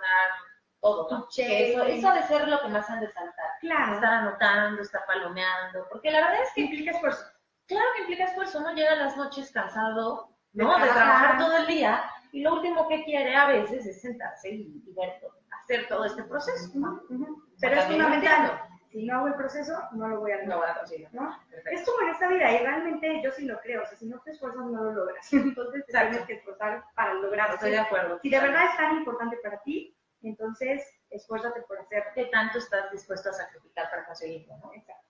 [0.81, 3.47] todo, eso, eso ha de ser lo que más han de saltar.
[3.61, 3.95] Claro.
[3.95, 7.25] Estar anotando, estar palomeando, porque la verdad es que implica esfuerzo.
[7.69, 10.71] claro que implica esfuerzo, uno llega a las noches cansado, De ¿no?
[10.71, 10.95] De trabajar.
[10.97, 14.93] trabajar todo el día, y lo último que quiere a veces es sentarse y, y
[14.95, 16.73] ver todo, hacer todo este proceso.
[17.61, 18.72] Pero es fundamental.
[18.93, 20.61] Si no hago el proceso, no lo voy a No lograr.
[20.61, 21.09] van a conseguir.
[21.13, 21.39] ¿no?
[21.51, 21.71] Perfecto.
[21.81, 23.83] Es como en esta vida y realmente yo sí lo creo.
[23.83, 25.33] O sea, si no te esfuerzas, no lo logras.
[25.33, 27.55] Entonces te tienes que esforzar para lograrlo.
[27.55, 28.19] Estoy de acuerdo.
[28.23, 32.11] Si de verdad es tan importante para ti, entonces esfuérzate por hacerlo.
[32.15, 34.73] ¿Qué tanto estás dispuesto a sacrificar para conseguirlo, no?
[34.75, 35.03] Exacto.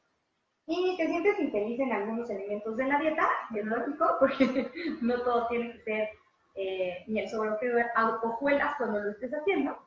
[0.67, 4.71] Y te sientes infeliz en algunos elementos de la dieta, es lógico, porque
[5.03, 6.09] no todo tiene que ser
[6.55, 9.79] eh, miel sobre hojuelas cuando lo estés haciendo,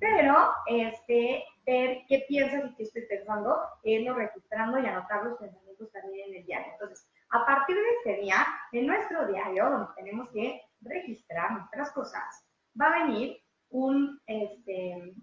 [0.00, 5.92] pero este, ver qué piensas y qué estoy pensando, irlo registrando y anotar los pensamientos
[5.92, 6.72] también en el diario.
[6.72, 12.46] Entonces, a partir de este día, en nuestro diario, donde tenemos que registrar nuestras cosas,
[12.80, 15.14] va a venir un, este,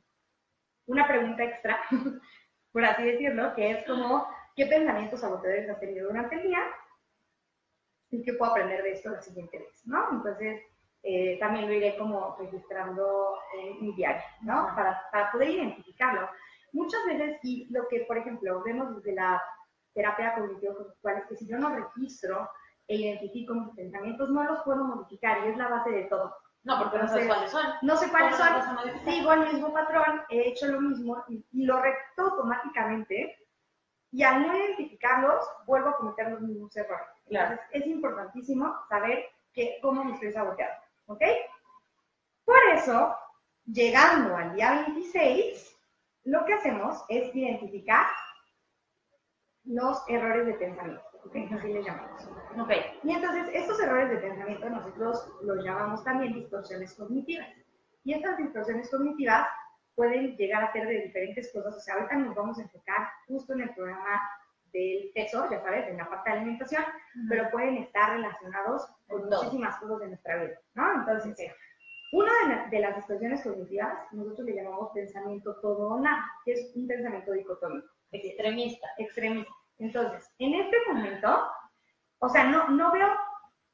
[0.86, 1.80] una pregunta extra,
[2.72, 6.60] por así decirlo, que es como, ¿qué pensamientos saboteadores has tenido durante el día?
[8.12, 9.82] ¿Y qué puedo aprender de esto la siguiente vez?
[9.86, 10.12] ¿no?
[10.12, 10.62] Entonces,
[11.08, 14.70] eh, también lo iré como registrando en mi diario, ¿no?
[14.76, 16.28] Para, para poder identificarlo.
[16.74, 19.40] Muchas veces, y lo que, por ejemplo, vemos desde la
[19.94, 22.50] terapia cognitivo-conductual es que si yo no registro
[22.88, 26.36] e identifico mis pensamientos, no los puedo modificar y es la base de todo.
[26.64, 27.88] No, porque no sabes Entonces, cuáles son.
[27.88, 30.82] No sé cuáles ¿Cómo lo vas a son, sigo el mismo patrón, he hecho lo
[30.82, 33.38] mismo y, y lo repito automáticamente
[34.12, 37.08] y al no identificarlos vuelvo a cometer los mismos errores.
[37.28, 37.52] Claro.
[37.52, 40.76] Entonces es importantísimo saber que, cómo me estoy saboteando,
[41.08, 41.22] ¿ok?
[42.46, 43.16] Por eso,
[43.66, 45.78] llegando al día 26,
[46.26, 48.08] lo que hacemos es identificar
[49.64, 51.36] los errores de pensamiento, ¿ok?
[51.52, 52.24] Así les llamamos.
[52.60, 52.72] Ok.
[53.04, 57.48] Y entonces, estos errores de pensamiento nosotros los llamamos también distorsiones cognitivas.
[58.04, 59.48] Y estas distorsiones cognitivas
[59.96, 61.76] pueden llegar a ser de diferentes cosas.
[61.76, 64.22] O sea, ahorita nos vamos a enfocar justo en el programa
[64.76, 66.84] del peso, ya sabes, en la parte de alimentación,
[67.30, 69.42] pero pueden estar relacionados con todo.
[69.44, 70.94] muchísimas cosas de nuestra vida, ¿no?
[71.00, 71.52] Entonces,
[72.12, 76.54] una de, la- de las distorsiones cognitivas, nosotros le llamamos pensamiento todo o nada, que
[76.54, 78.88] es un pensamiento dicotómico Extremista.
[78.98, 79.52] extremista.
[79.80, 81.48] Entonces, en este momento,
[82.20, 83.08] o sea, no, no veo,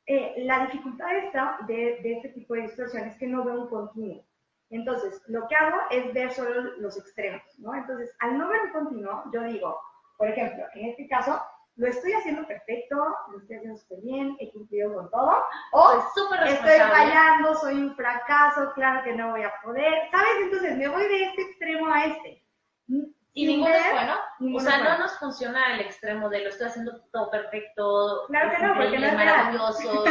[0.07, 3.69] eh, la dificultad esta- de, de este tipo de distorsiones es que no veo un
[3.69, 4.23] continuo.
[4.71, 7.75] Entonces, lo que hago es ver solo los extremos, ¿no?
[7.75, 9.77] Entonces, al no ver un continuo, yo digo,
[10.21, 11.41] por ejemplo, en este caso,
[11.77, 12.95] lo estoy haciendo perfecto,
[13.31, 17.95] lo estoy haciendo súper bien, he cumplido con todo, o súper estoy fallando, soy un
[17.95, 20.29] fracaso, claro que no voy a poder, ¿sabes?
[20.43, 22.45] Entonces, me voy de este extremo a este.
[23.33, 24.13] Y ninguno es bueno.
[24.57, 24.89] O sea, bueno.
[24.91, 28.25] no nos funciona el extremo de lo estoy haciendo todo perfecto.
[28.27, 29.35] Claro que no, porque no es real.
[29.37, 30.05] maravilloso.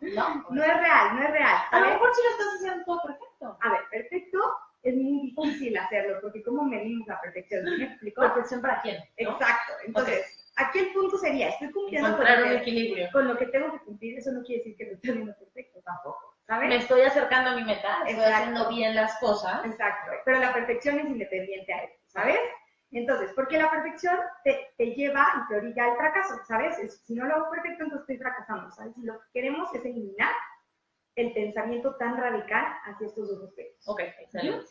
[0.00, 0.44] y- No.
[0.50, 1.56] No es real, no es real.
[1.72, 1.94] A lo ¿sabes?
[1.94, 3.58] mejor sí lo estás haciendo todo perfecto.
[3.62, 4.38] A ver, perfecto
[4.84, 7.66] es muy difícil hacerlo, porque ¿cómo medimos la perfección?
[7.66, 8.20] ¿Sí me explico?
[8.20, 8.96] ¿Perfección para quién?
[8.98, 9.02] ¿no?
[9.32, 9.72] Exacto.
[9.86, 13.08] Entonces, aquí el punto sería, estoy cumpliendo con Encontrar lo, un que, equilibrio.
[13.12, 15.80] con lo que tengo que cumplir, eso no quiere decir que lo estoy haciendo perfecto
[15.84, 16.68] tampoco, ¿sabes?
[16.68, 18.36] Me estoy acercando a mi meta, estoy Exacto.
[18.36, 19.64] haciendo bien las cosas.
[19.64, 22.38] Exacto, pero la perfección es independiente a eso, ¿sabes?
[22.92, 26.78] Entonces, porque la perfección te, te lleva y te orilla al fracaso, ¿sabes?
[26.78, 28.92] Es- si no lo hago perfecto, entonces estoy fracasando, ¿sabes?
[28.98, 30.30] Y lo que queremos es eliminar
[31.16, 33.88] el pensamiento tan radical hacia estos dos aspectos.
[33.88, 34.66] Ok, excelente.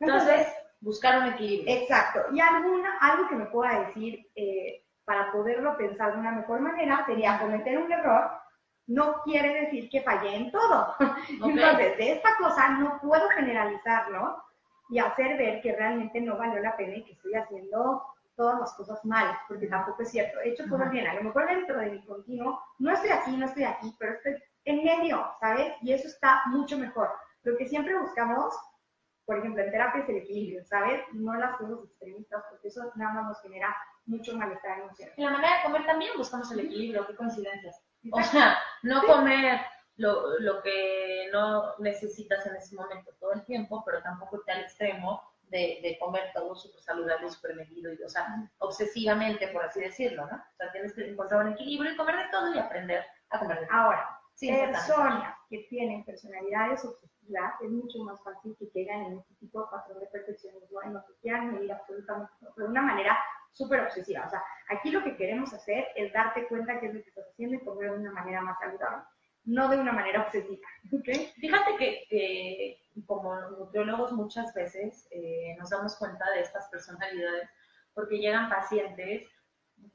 [0.00, 1.74] Entonces, Entonces, buscar un equilibrio.
[1.76, 2.20] exacto.
[2.32, 7.04] Y alguna, algo que me pueda decir eh, para poderlo pensar de una mejor manera
[7.06, 8.42] sería cometer un error
[8.86, 10.94] no quiere decir que fallé en todo.
[11.30, 14.42] Entonces, de esta cosa no puedo generalizarlo
[14.90, 18.02] y hacer ver que realmente no valió la pena y que estoy haciendo
[18.36, 20.40] todas las cosas mal, porque tampoco es cierto.
[20.40, 21.06] He hecho cosas bien.
[21.06, 24.36] A lo mejor dentro de mi continuo, no estoy aquí, no estoy aquí, pero estoy
[24.64, 25.74] en medio, ¿sabes?
[25.82, 27.10] Y eso está mucho mejor.
[27.42, 28.54] Lo que siempre buscamos,
[29.24, 31.02] por ejemplo, en terapia es el equilibrio, ¿sabes?
[31.12, 35.14] No las cosas extremistas, porque eso nada más nos genera mucho malestar emocional.
[35.16, 37.82] En la manera de comer también buscamos el equilibrio, qué coincidencias.
[38.10, 39.60] O sea, no comer
[39.96, 44.62] lo, lo que no necesitas en ese momento todo el tiempo, pero tampoco irte al
[44.62, 48.26] extremo de, de comer todo súper saludable, súper medido, y, o sea,
[48.58, 50.36] obsesivamente, por así decirlo, ¿no?
[50.36, 53.60] O sea, tienes que encontrar un equilibrio y comer de todo y aprender a comer
[53.60, 53.76] de todo.
[53.76, 59.34] Ahora, Sí, personas que tienen personalidades obsesivas es mucho más fácil que caigan en este
[59.34, 62.82] tipo de patrón de perfeccionismo en lo que quieran medir absolutamente todo, pero de una
[62.82, 63.18] manera
[63.52, 64.24] súper obsesiva.
[64.26, 67.28] O sea, aquí lo que queremos hacer es darte cuenta qué es lo que estás
[67.30, 69.04] haciendo y comer de una manera más saludable,
[69.44, 70.66] no de una manera obsesiva.
[70.92, 71.08] ¿ok?
[71.36, 77.48] Fíjate que, que como nutriólogos muchas veces eh, nos damos cuenta de estas personalidades
[77.94, 79.28] porque llegan pacientes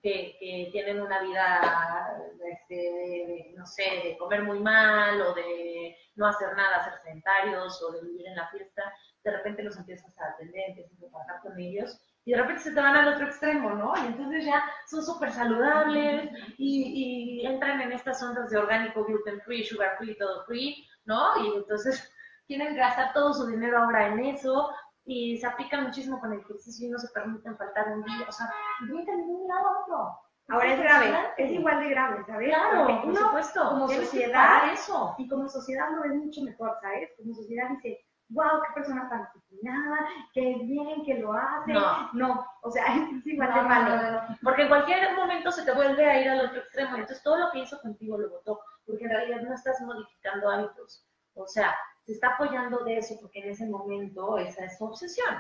[0.02, 2.18] que, tienen una vida,
[2.52, 7.82] este, de, no sé, de comer muy mal o de no hacer nada, ser sedentarios
[7.84, 8.84] o de vivir en la fiesta,
[9.24, 12.72] de repente los empiezas a atender, empiezas a trabajar con ellos y de repente se
[12.74, 13.94] te van al otro extremo, ¿no?
[14.04, 19.40] Y entonces ya son súper saludables y, y, entran en estas ondas de orgánico, gluten
[19.42, 21.42] free, sugar free, todo free, ¿no?
[21.42, 22.14] Y entonces
[22.48, 24.70] quieren gastar todo su dinero ahora en eso
[25.08, 28.32] y se aplican muchísimo con el ejercicio y no se permiten faltar un día, o
[28.32, 28.52] sea,
[28.82, 30.20] brincan de un lado a otro.
[30.50, 32.50] Ahora es grave, es igual de grave, ¿sabes?
[32.50, 33.70] Claro, por supuesto.
[33.70, 35.16] Como sociedad, eso.
[35.18, 37.10] y como sociedad lo ve mucho mejor, ¿sabes?
[37.18, 41.72] Como sociedad dice, wow, qué persona tan disciplinada, qué bien que lo hace.
[41.72, 42.84] No, no o sea,
[43.18, 44.22] es igual de malo.
[44.44, 47.52] porque en cualquier momento se te vuelve a ir al otro extremo, entonces todo lo
[47.52, 51.06] que hizo contigo lo votó, porque en realidad no estás modificando hábitos.
[51.34, 51.74] O sea,
[52.08, 55.36] se está apoyando de eso porque en ese momento esa es su obsesión,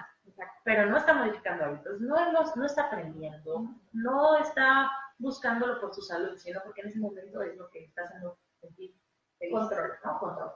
[0.65, 6.35] pero no está modificando hábitos, no, no está aprendiendo, no está buscándolo por su salud,
[6.35, 8.93] sino porque en ese momento es lo que está haciendo sentir
[9.49, 10.19] control, ¿no?
[10.19, 10.51] Control.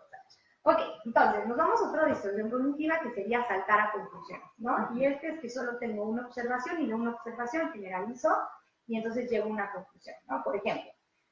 [0.64, 4.90] Ok, entonces nos vamos a otra distorsión cognitiva que sería saltar a conclusiones, ¿no?
[4.94, 8.30] Y este es que solo tengo una observación y de una observación generalizo
[8.86, 10.44] y entonces llego a una conclusión, ¿no?
[10.44, 10.92] Por ejemplo,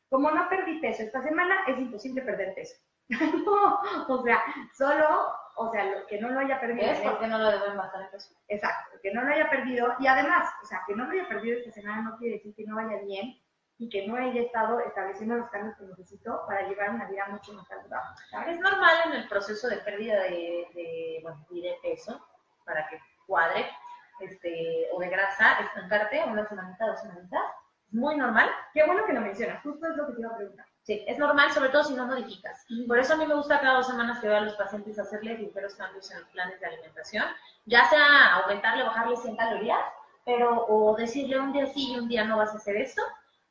[0.10, 2.78] como no perdí peso esta semana, es imposible perder peso.
[3.10, 4.44] No, o sea,
[4.74, 6.92] solo, o sea, lo, que no lo haya perdido.
[6.92, 7.78] Es porque no lo deben
[8.12, 8.36] peso.
[8.48, 9.96] Exacto, que no lo haya perdido.
[10.00, 12.66] Y además, o sea, que no lo haya perdido esta semana no quiere decir que
[12.66, 13.42] no vaya bien
[13.80, 17.54] y que no haya estado estableciendo los cambios que necesito para llevar una vida mucho
[17.54, 18.16] más saludable.
[18.48, 22.24] Es normal en el proceso de pérdida de, de, bueno, de peso,
[22.66, 23.66] para que cuadre,
[24.20, 27.42] este, o de grasa, estancarte una semanita, dos semanitas.
[27.88, 28.50] Es muy normal.
[28.74, 30.66] Qué bueno que lo mencionas, justo es lo que te iba a preguntar.
[30.90, 32.66] Sí, es normal, sobre todo si no modificas.
[32.88, 35.40] Por eso a mí me gusta cada dos semanas que veo a los pacientes hacerles
[35.40, 37.26] ligeros cambios en los planes de alimentación,
[37.66, 39.86] ya sea aumentarle o bajarle 100 calorías,
[40.26, 43.04] pero o decirle un día sí y un día no vas a hacer esto,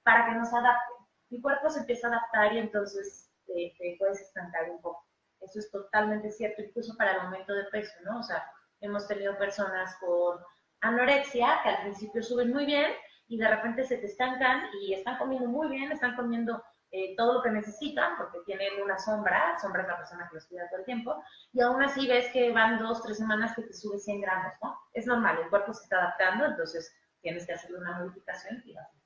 [0.03, 0.95] para que nos adapte.
[1.31, 5.07] Mi cuerpo se empieza a adaptar y entonces te, puedes estancar un poco.
[5.41, 8.19] Eso es totalmente cierto, incluso para el aumento de peso, ¿no?
[8.19, 10.41] O sea, hemos tenido personas con
[10.81, 12.91] anorexia que al principio suben muy bien
[13.29, 16.61] y de repente se te estancan y están comiendo muy bien, están comiendo
[16.91, 20.47] eh, todo lo que necesitan, porque tienen una sombra, sombra es la persona que los
[20.47, 21.23] cuida todo el tiempo,
[21.53, 24.79] y aún así ves que van dos, tres semanas que te sube 100 gramos, ¿no?
[24.93, 28.87] Es normal, el cuerpo se está adaptando, entonces tienes que hacerle una modificación y vas
[28.87, 28.99] a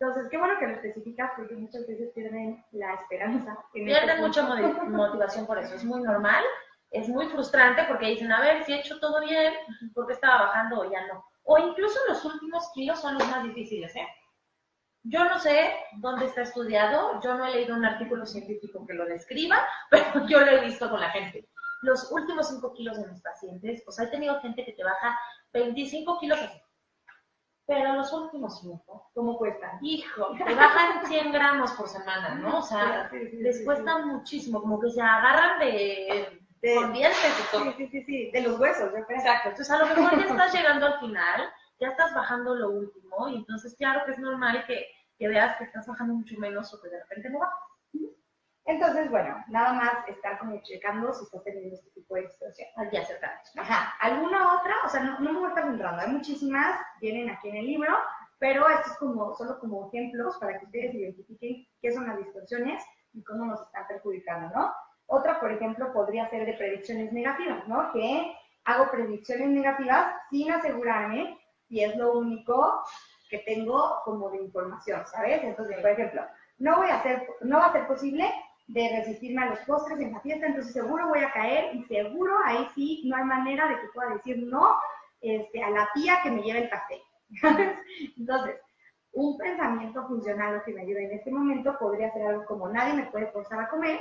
[0.00, 3.58] entonces, qué bueno que lo especificas porque muchas veces pierden la esperanza.
[3.72, 4.42] Pierden mucha
[4.86, 6.44] motivación por eso, es muy normal,
[6.92, 9.52] es muy frustrante porque dicen, a ver, si he hecho todo bien,
[9.94, 11.24] ¿por qué estaba bajando o ya no?
[11.42, 14.06] O incluso los últimos kilos son los más difíciles, ¿eh?
[15.10, 19.06] Yo no sé dónde está estudiado, yo no he leído un artículo científico que lo
[19.06, 21.48] describa, pero yo lo he visto con la gente.
[21.80, 25.18] Los últimos 5 kilos de mis pacientes, pues he tenido gente que te baja
[25.52, 26.60] 25 kilos así.
[27.66, 29.78] Pero los últimos 5, ¿cómo cuestan?
[29.82, 32.58] Hijo, te bajan 100 gramos por semana, ¿no?
[32.58, 37.56] O sea, les cuesta muchísimo, como que se agarran de, de con dientes y.
[37.56, 39.18] Sí, sí, sí, sí, de los huesos, yo creo.
[39.18, 43.28] Exacto, entonces a lo mejor ya estás llegando al final, ya estás bajando lo último,
[43.28, 44.86] y entonces claro que es normal que
[45.18, 47.58] que veas que estás bajando mucho menos o que de repente no bajas.
[48.64, 52.68] Entonces, bueno, nada más estar como checando si estás teniendo este tipo de distorsión.
[52.92, 53.50] Ya acercamos.
[53.56, 53.94] Ajá.
[53.98, 54.74] ¿Alguna otra?
[54.84, 56.02] O sea, no, no me voy a estar centrando.
[56.02, 57.96] Hay muchísimas, vienen aquí en el libro,
[58.38, 62.84] pero esto es como, solo como ejemplos para que ustedes identifiquen qué son las distorsiones
[63.14, 64.72] y cómo nos están perjudicando, ¿no?
[65.06, 67.90] Otra, por ejemplo, podría ser de predicciones negativas, ¿no?
[67.92, 71.38] Que hago predicciones negativas sin asegurarme
[71.68, 72.82] si es lo único
[73.28, 75.42] que tengo como de información, ¿sabes?
[75.44, 76.22] Entonces, por ejemplo,
[76.58, 78.30] no voy a hacer, no va a ser posible
[78.68, 82.34] de resistirme a los postres en la fiesta, entonces seguro voy a caer y seguro
[82.44, 84.76] ahí sí no hay manera de que pueda decir no
[85.20, 87.00] este, a la tía que me lleve el pastel.
[88.18, 88.56] entonces,
[89.12, 93.10] un pensamiento funcional que me ayude en este momento podría ser algo como nadie me
[93.10, 94.00] puede forzar a comer,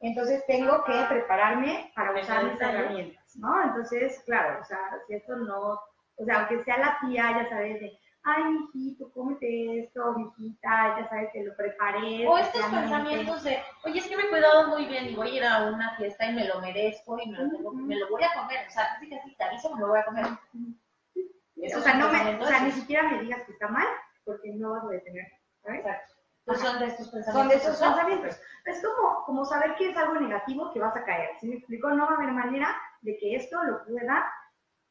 [0.00, 3.62] entonces tengo que prepararme para usar mis herramientas, ¿no?
[3.62, 5.80] Entonces, claro, o sea, si esto no,
[6.16, 8.42] o sea, aunque sea la tía, ya sabes, de ay,
[8.74, 12.26] mijito, cómete esto, mijita, ya sabes que lo preparé.
[12.26, 15.34] O estos pensamientos de, oye, es que me he cuidado muy bien y voy a
[15.34, 18.24] ir a una fiesta y me lo merezco y me lo, tengo, me lo voy
[18.24, 18.66] a comer.
[18.66, 20.26] O sea, que así te aviso, me lo voy a comer.
[20.26, 23.86] o sea, no me, o sea, ni siquiera me digas que está mal,
[24.24, 25.26] porque no vas a detener,
[25.62, 25.80] ¿sabes?
[25.80, 26.14] Exacto.
[26.44, 27.34] Pues son de estos pensamientos.
[27.34, 28.40] Son de estos pensamientos.
[28.66, 31.30] Es como, como saber que es algo negativo que vas a caer.
[31.40, 34.32] Si me explico, no va a haber manera de que esto lo pueda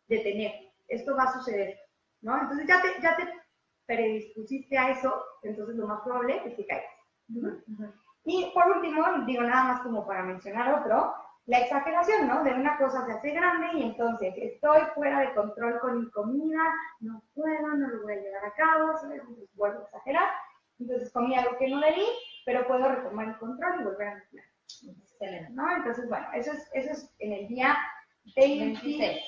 [0.08, 0.52] detener.
[0.88, 1.85] Esto va a suceder.
[2.22, 2.42] ¿No?
[2.42, 3.28] Entonces ya te, ya te
[3.86, 6.92] predispusiste a eso, entonces lo más probable es que caigas.
[8.26, 11.14] Y por último, digo nada más como para mencionar otro,
[11.46, 12.44] la exageración, ¿no?
[12.44, 16.74] De una cosa se hace grande y entonces estoy fuera de control con mi comida,
[17.02, 20.30] no puedo, no lo voy a llevar a cabo, entonces vuelvo a exagerar.
[20.80, 22.06] Entonces comí algo que no debí,
[22.46, 24.24] pero puedo retomar el control y volver a.
[24.34, 25.76] Excelente, ¿no?
[25.76, 27.78] Entonces, bueno, eso es, eso es en el día
[28.36, 29.20] 26.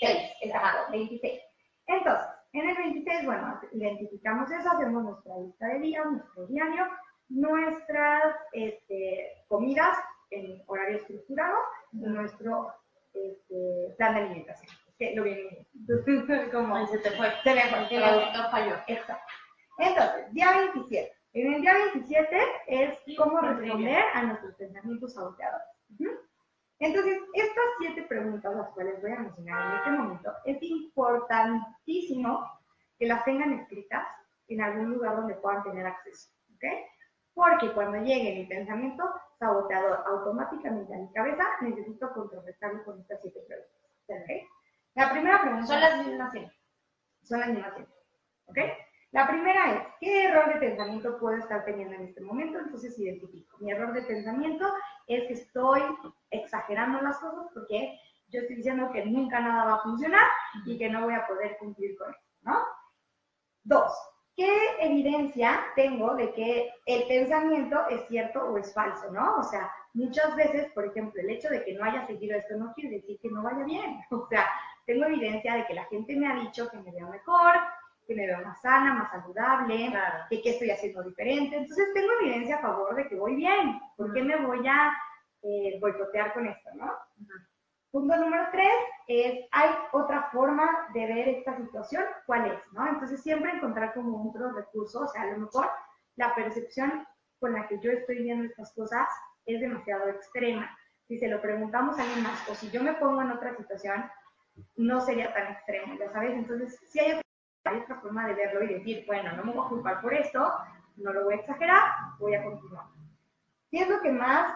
[0.00, 1.40] 6, exacto, 26.
[1.86, 6.86] Entonces, en el 26, bueno, identificamos eso, hacemos nuestra lista de días, nuestro diario,
[7.28, 9.96] nuestras este, comidas
[10.30, 11.56] en horario estructurado
[11.92, 12.72] y nuestro
[13.12, 14.74] este, plan de alimentación.
[14.98, 15.66] Que lo bien,
[16.52, 18.74] como se te fue, se me fue, el falló.
[18.86, 19.32] Exacto.
[19.78, 21.12] Entonces, día 27.
[21.34, 25.66] En el día 27 es cómo responder a nuestros pensamientos saboteadores.
[26.78, 32.50] Entonces, estas siete preguntas, las cuales voy a mencionar en este momento, es importantísimo
[32.98, 34.06] que las tengan escritas
[34.48, 36.30] en algún lugar donde puedan tener acceso.
[36.54, 36.64] ¿Ok?
[37.34, 39.04] Porque cuando llegue mi pensamiento
[39.38, 43.76] saboteador automáticamente a mi cabeza, necesito contrarrestarlo con estas siete preguntas.
[44.08, 44.48] ¿Ok?
[44.94, 45.66] La primera pregunta.
[45.66, 46.56] Son las mismas siempre.
[47.22, 47.94] Son las mismas siempre.
[48.46, 48.58] ¿Ok?
[49.16, 52.58] La primera es, ¿qué error de pensamiento puedo estar teniendo en este momento?
[52.58, 53.56] Entonces identifico.
[53.60, 54.70] Mi error de pensamiento
[55.06, 55.80] es que estoy
[56.30, 57.98] exagerando las cosas porque
[58.28, 60.26] yo estoy diciendo que nunca nada va a funcionar
[60.66, 62.58] y que no voy a poder cumplir con eso, ¿no?
[63.64, 63.90] Dos,
[64.36, 69.36] ¿qué evidencia tengo de que el pensamiento es cierto o es falso, ¿no?
[69.38, 72.74] O sea, muchas veces, por ejemplo, el hecho de que no haya seguido esto no
[72.74, 73.98] quiere decir que no vaya bien.
[74.10, 74.46] O sea,
[74.84, 77.54] tengo evidencia de que la gente me ha dicho que me veo mejor,
[78.06, 79.92] que me veo más sana, más saludable,
[80.30, 81.56] que qué estoy haciendo diferente.
[81.56, 83.80] Entonces tengo evidencia a favor de que voy bien.
[83.96, 84.92] ¿Por qué me voy a
[85.42, 86.92] eh, boicotear con esto, no?
[87.90, 88.68] Punto número tres
[89.08, 92.04] es, ¿hay otra forma de ver esta situación?
[92.26, 92.72] ¿Cuál es?
[92.72, 92.86] ¿no?
[92.86, 95.70] Entonces siempre encontrar como otro recurso, o sea, a lo mejor
[96.16, 97.06] la percepción
[97.38, 99.08] con la que yo estoy viendo estas cosas
[99.46, 100.76] es demasiado extrema.
[101.08, 104.04] Si se lo preguntamos a alguien más, o si yo me pongo en otra situación,
[104.76, 106.32] no sería tan extremo, ya sabes.
[106.32, 107.20] Entonces, si hay
[107.66, 110.52] hay otra forma de verlo y decir, bueno, no me voy a culpar por esto,
[110.96, 111.82] no lo voy a exagerar,
[112.18, 112.86] voy a continuar.
[113.70, 114.54] ¿Qué es lo que más,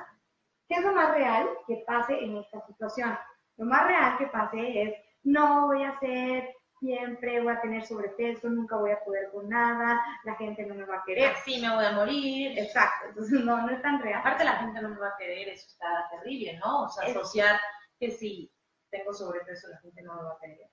[0.68, 3.18] qué es lo más real que pase en esta situación?
[3.56, 8.48] Lo más real que pase es, no voy a ser siempre, voy a tener sobrepeso,
[8.48, 11.34] nunca voy a poder con nada, la gente no me va a querer.
[11.44, 12.58] Sí, me voy a morir.
[12.58, 14.20] Exacto, entonces no, no es tan real.
[14.20, 16.84] Aparte la gente no me va a querer, eso está terrible, ¿no?
[16.84, 17.60] O sea, asociar
[17.98, 18.50] que si
[18.90, 20.70] tengo sobrepeso la gente no me va a querer.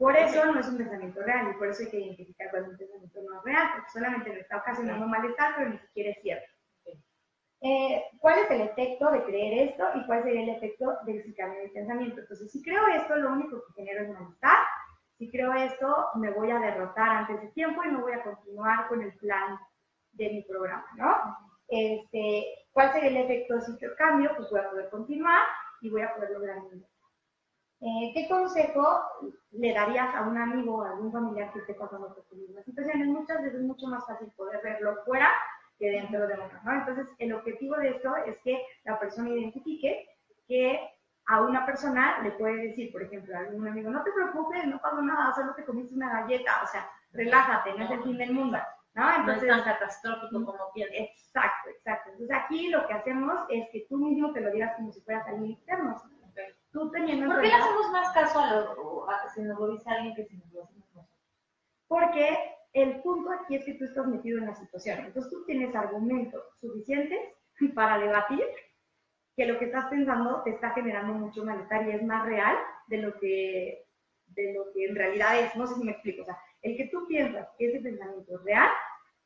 [0.00, 2.78] Por eso no es un pensamiento real y por eso hay que identificar cuando un
[2.78, 6.50] pensamiento no es real, porque solamente le está ocasionando malestar, pero ni siquiera es cierto.
[7.60, 11.34] Eh, ¿Cuál es el efecto de creer esto y cuál sería el efecto de si
[11.34, 12.20] cambio mi pensamiento?
[12.22, 14.60] Entonces, si creo esto, lo único que genero es malestar.
[15.18, 18.88] Si creo esto, me voy a derrotar antes de tiempo y no voy a continuar
[18.88, 19.58] con el plan
[20.12, 21.14] de mi programa, ¿no?
[21.68, 24.30] Este, ¿Cuál sería el efecto si yo cambio?
[24.34, 25.42] Pues voy a poder continuar
[25.82, 26.82] y voy a poder lograr mi
[27.82, 29.00] eh, ¿Qué consejo
[29.52, 33.06] le darías a un amigo o a algún familiar que esté pasando por misma situación?
[33.08, 35.30] Muchas veces es mucho más fácil poder verlo fuera
[35.78, 36.72] que dentro de uno, ¿no?
[36.72, 40.06] Entonces, el objetivo de esto es que la persona identifique
[40.46, 40.78] que
[41.26, 44.78] a una persona le puede decir, por ejemplo, a algún amigo, no te preocupes, no
[44.78, 48.32] pasa nada, solo te comiste una galleta, o sea, relájate, no es el fin del
[48.32, 48.58] mundo,
[48.94, 49.16] ¿no?
[49.16, 50.98] Entonces, no es tan catastrófico como piensas.
[50.98, 52.10] Exacto, exacto.
[52.10, 55.26] Entonces, aquí lo que hacemos es que tú mismo te lo digas como si fueras
[55.26, 55.96] alguien externo
[56.72, 60.14] tú teniendo ¿Por qué le hacemos más caso a, lo, si nos lo dice alguien
[60.14, 61.18] que si nos lo decimos nosotros?
[61.88, 62.38] Porque
[62.72, 65.04] el punto aquí es que tú estás metido en la situación.
[65.06, 67.18] Entonces tú tienes argumentos suficientes
[67.74, 68.42] para debatir
[69.36, 72.56] que lo que estás pensando te está generando mucho malestar y es más real
[72.86, 73.86] de lo que,
[74.28, 75.54] de lo que en realidad es.
[75.56, 76.22] No sé si me explico.
[76.22, 78.70] O sea, el que tú piensas que ese pensamiento es real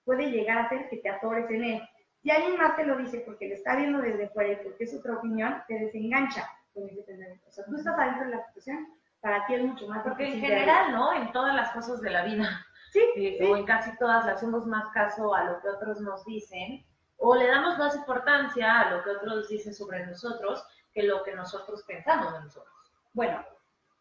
[0.05, 1.83] puede llegar a ser que te atores en él.
[2.23, 4.95] Si alguien más te lo dice porque le está viendo desde fuera y porque es
[4.95, 7.49] otra opinión, te desengancha pensamiento.
[7.49, 8.89] O sea, tú estás adentro de la situación,
[9.21, 11.13] para ti es mucho más Porque en general, ¿no?
[11.15, 14.67] En todas las cosas de la vida, sí, eh, o en casi todas, le hacemos
[14.67, 16.85] más caso a lo que otros nos dicen,
[17.17, 21.35] o le damos más importancia a lo que otros dicen sobre nosotros que lo que
[21.35, 22.75] nosotros pensamos de nosotros.
[23.13, 23.45] Bueno,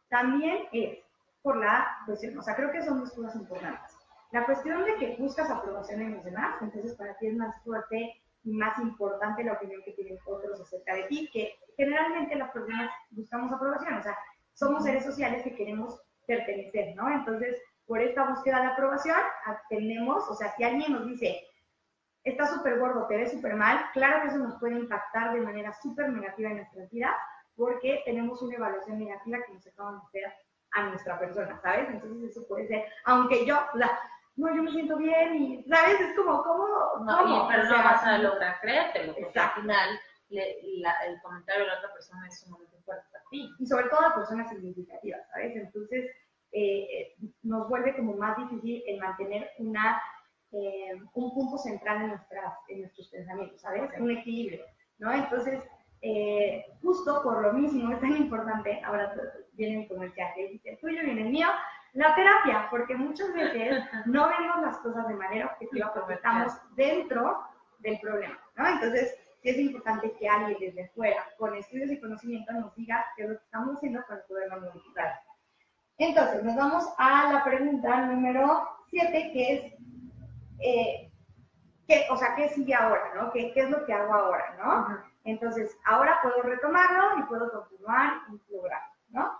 [0.09, 0.99] también es
[1.41, 3.97] por la cuestión, o sea, creo que son dos cosas importantes.
[4.31, 8.21] La cuestión de que buscas aprobación en los demás, entonces para ti es más fuerte
[8.43, 12.91] y más importante la opinión que tienen otros acerca de ti, que generalmente las personas
[13.11, 14.17] buscamos aprobación, o sea,
[14.53, 17.09] somos seres sociales que queremos pertenecer, ¿no?
[17.09, 19.17] Entonces, por esta búsqueda de aprobación,
[19.69, 21.41] tenemos, o sea, si alguien nos dice,
[22.23, 25.73] está súper gordo, te ves súper mal, claro que eso nos puede impactar de manera
[25.73, 27.15] súper negativa en nuestra vida,
[27.55, 30.37] porque tenemos una evaluación negativa que nos acabamos de hacer
[30.71, 31.89] a nuestra persona, ¿sabes?
[31.89, 33.99] Entonces eso puede ser, aunque yo, o sea,
[34.35, 35.99] no, yo me siento bien y, ¿sabes?
[35.99, 36.67] Es como, ¿cómo?
[37.05, 39.89] No, pero no vas a lograr porque al final
[40.39, 43.49] el comentario de la otra persona es sumamente fuerte para ti.
[43.59, 45.55] Y sobre todo a personas significativas, ¿sabes?
[45.55, 46.11] Entonces,
[46.51, 50.01] eh, nos vuelve como más difícil el mantener una,
[50.51, 53.89] eh, un punto central en, nuestras, en nuestros pensamientos, ¿sabes?
[53.99, 54.63] Un equilibrio,
[54.99, 55.11] ¿no?
[55.11, 55.63] Entonces,
[56.01, 59.15] eh, justo por lo mismo es tan importante, ahora
[59.53, 61.47] viene mi comercial, que dice el tuyo viene el mío,
[61.93, 67.43] la terapia, porque muchas veces no vemos las cosas de manera objetiva porque estamos dentro
[67.79, 68.67] del problema, ¿no?
[68.67, 69.17] Entonces,
[69.51, 73.37] es importante que alguien desde fuera, con estudios y conocimiento, nos diga qué es lo
[73.37, 75.19] que estamos haciendo para poder modificar.
[75.97, 79.73] Entonces, nos vamos a la pregunta número 7, que es,
[80.59, 81.11] eh,
[81.87, 83.31] ¿qué, o sea, ¿qué sigue ahora, no?
[83.31, 85.03] ¿Qué, ¿Qué, es lo que hago ahora, no?
[85.23, 89.31] Entonces, ahora puedo retomarlo y puedo continuar y lograr, ¿no?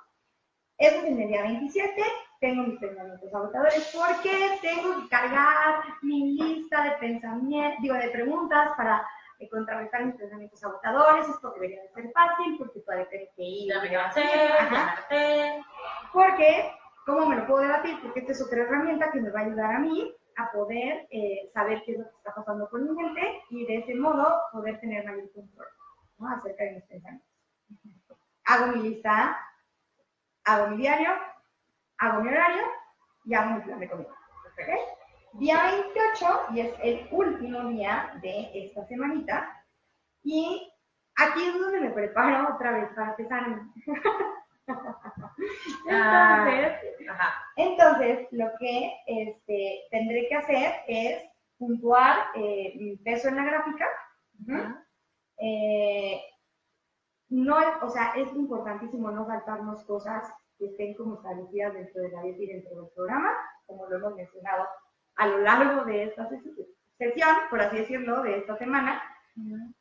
[0.78, 2.04] Eso es en el día 27,
[2.40, 8.72] tengo mis pensamientos sabotadores porque tengo que cargar mi lista de pensamientos, digo, de preguntas
[8.76, 9.08] para
[9.44, 13.74] eh, contrarrestar mis pensamientos sabotadores, esto debería de ser fácil porque puede tener que ir.
[13.74, 15.64] Ya me levanté,
[16.12, 16.72] Porque,
[17.06, 18.00] ¿cómo me lo puedo debatir?
[18.02, 21.52] Porque esta es otra herramienta que me va a ayudar a mí a poder eh,
[21.54, 24.80] saber qué es lo que está pasando con mi mente y de ese modo poder
[24.80, 25.68] tener mayor control
[26.18, 26.30] ¿no?
[26.30, 27.28] acerca de mis pensamientos.
[28.46, 29.38] Hago mi lista,
[30.46, 31.12] hago mi diario,
[31.98, 32.64] hago mi horario
[33.26, 34.10] y hago mi plan de comida.
[34.54, 34.80] ¿okay?
[35.34, 39.66] Día 28 y es el último día de esta semanita.
[40.24, 40.72] Y
[41.16, 43.64] aquí es donde me preparo otra vez para pesarme.
[45.88, 46.74] entonces,
[47.56, 51.24] entonces, lo que este, tendré que hacer es
[51.58, 53.88] puntuar eh, mi peso en la gráfica.
[55.40, 56.22] eh,
[57.30, 62.22] no, o sea, es importantísimo no saltarnos cosas que estén como establecidas dentro de la
[62.22, 63.32] dieta y dentro del programa,
[63.66, 64.68] como lo hemos mencionado
[65.16, 66.28] a lo largo de esta
[66.98, 69.02] sesión, por así decirlo, de esta semana.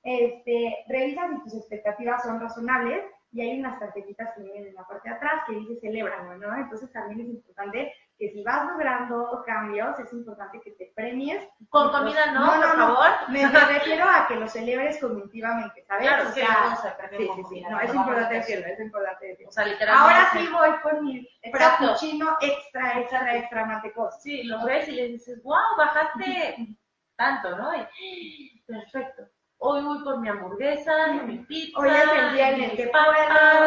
[0.02, 3.02] este, revisa si tus expectativas son razonables
[3.32, 6.54] y hay unas tarjetitas que vienen en la parte de atrás que dice celebran, ¿no?
[6.54, 11.42] Entonces también es importante que si vas logrando cambios, es importante que te premies.
[11.70, 13.06] Con comida no, no, por favor.
[13.30, 16.08] Me, refiero a que lo celebres cognitivamente, ¿sabes?
[16.08, 16.76] Claro, o sea,
[17.10, 19.48] sí, sí, sí, no, es importante decirlo, es importante decirlo.
[19.48, 20.14] O sea, literalmente.
[20.14, 24.20] Ahora sí voy con mi frappuccino extra, extra, extra mantecoso.
[24.20, 26.76] Sí, lo ves y le dices, wow, bajaste
[27.16, 27.70] tanto, ¿no?
[27.98, 29.26] Y, perfecto
[29.64, 33.04] hoy voy por mi hamburguesa, mi pizza, hoy es el día en el que puedo,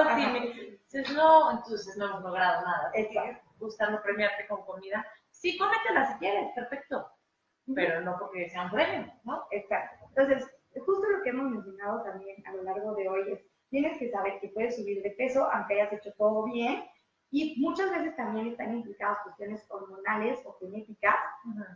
[0.10, 2.92] Entonces, no, entonces no hemos logrado nada.
[3.58, 5.06] Buscando premiarte con comida.
[5.32, 7.10] Sí, cómetela si quieres, perfecto.
[7.74, 9.48] Pero no porque sea un premio, ¿no?
[9.52, 10.06] Exacto.
[10.10, 10.46] Entonces,
[10.86, 13.40] justo lo que hemos mencionado también a lo largo de hoy es,
[13.70, 16.84] tienes que saber que puedes subir de peso aunque hayas hecho todo bien
[17.36, 21.18] y muchas veces también están implicadas cuestiones hormonales o genéticas,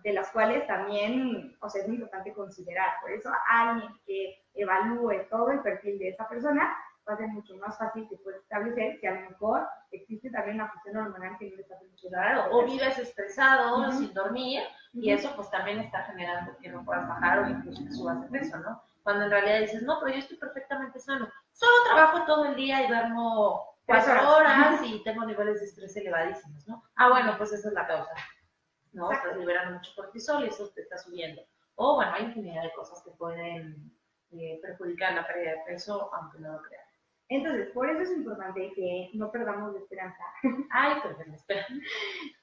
[0.06, 2.92] de las cuales también, o sea, es muy importante considerar.
[3.02, 6.74] Por eso, alguien que evalúe todo el perfil de esa persona
[7.06, 10.56] va a ser mucho más fácil que pueda establecer que a lo mejor existe también
[10.62, 12.56] una cuestión hormonal que no está funcionando.
[12.56, 14.62] o vives estresado, sin dormir,
[14.94, 18.40] y eso pues también está generando que no puedas bajar o incluso que subas de
[18.40, 18.82] peso, ¿no?
[19.04, 21.28] Cuando en realidad dices, no, pero yo estoy perfectamente sano.
[21.52, 26.68] Solo trabajo todo el día y duermo cuatro horas y tengo niveles de estrés elevadísimos,
[26.68, 26.84] ¿no?
[26.96, 28.14] Ah, bueno, pues esa es la causa,
[28.94, 29.12] ¿no?
[29.12, 31.42] Estás liberando mucho cortisol y eso te está subiendo.
[31.76, 33.92] O, bueno, hay infinidad de cosas que pueden
[34.32, 36.84] eh, perjudicar la pérdida de peso, aunque no lo crean.
[37.30, 40.24] Entonces, por eso es importante que no perdamos la esperanza.
[40.72, 41.74] Ay, perder la esperanza.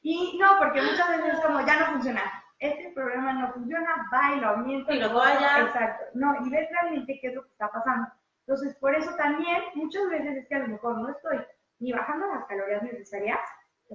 [0.02, 2.22] Y no, porque muchas veces es como, ya no funciona.
[2.58, 4.92] Este programa no funciona, va y lo aumento.
[4.92, 5.60] Y lo vaya.
[5.60, 6.04] Exacto.
[6.14, 8.08] No, y ves realmente qué es lo que está pasando.
[8.46, 11.38] Entonces, por eso también muchas veces es que a lo mejor no estoy
[11.80, 13.40] ni bajando las calorías necesarias,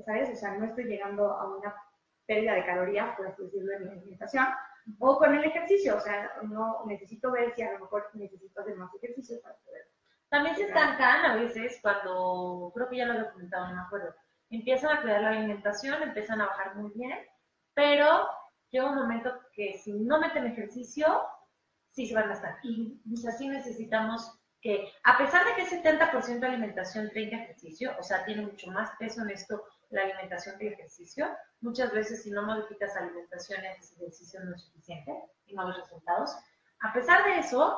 [0.06, 0.30] ¿sabes?
[0.30, 1.74] O sea, no estoy llegando a una
[2.26, 4.46] pérdida de calorías, por así decirlo, en mi alimentación,
[5.00, 8.76] o con el ejercicio, o sea, no necesito ver si a lo mejor necesito hacer
[8.76, 9.88] más ejercicio para poder.
[10.30, 14.16] También se estancan a veces cuando, creo que ya lo he comentado, no me acuerdo,
[14.50, 17.18] empiezan a cuidar la alimentación, empiezan a bajar muy bien,
[17.74, 18.28] pero
[18.70, 21.22] llega un momento que si no meten ejercicio,
[21.92, 22.58] sí se van a estar.
[22.64, 28.24] Y así necesitamos que a pesar de que 70% de alimentación, 30 ejercicio, o sea,
[28.26, 31.28] tiene mucho más peso en esto la alimentación que el ejercicio,
[31.62, 35.14] muchas veces si no modificas alimentación, ese ejercicio no es suficiente
[35.48, 36.38] y no ves resultados.
[36.82, 37.78] A pesar de eso,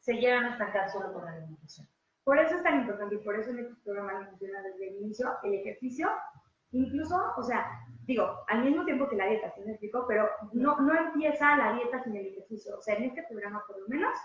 [0.00, 1.88] se llegan a estancar solo con la alimentación.
[2.24, 5.36] Por eso es tan importante y por eso en este programa funciona desde el inicio
[5.42, 6.08] el ejercicio,
[6.72, 7.66] incluso, o sea,
[8.06, 10.06] digo, al mismo tiempo que la dieta, ¿sí me explico?
[10.08, 12.78] Pero no, no empieza la dieta sin el ejercicio.
[12.78, 14.16] O sea, en este programa por lo menos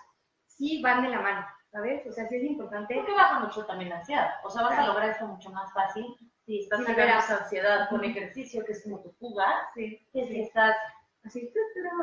[0.47, 1.45] sí van de la mano.
[1.71, 2.05] ¿Sabes?
[2.07, 2.95] O sea, sí es importante.
[2.95, 4.29] Porque baja mucho también la ansiedad.
[4.43, 6.05] O sea, vas a lograr esto mucho más fácil
[6.45, 9.45] si estás sí, esa ansiedad con ejercicio, que es como tu fuga.
[9.75, 10.03] Sí.
[10.11, 10.75] Que si estás
[11.23, 11.51] así,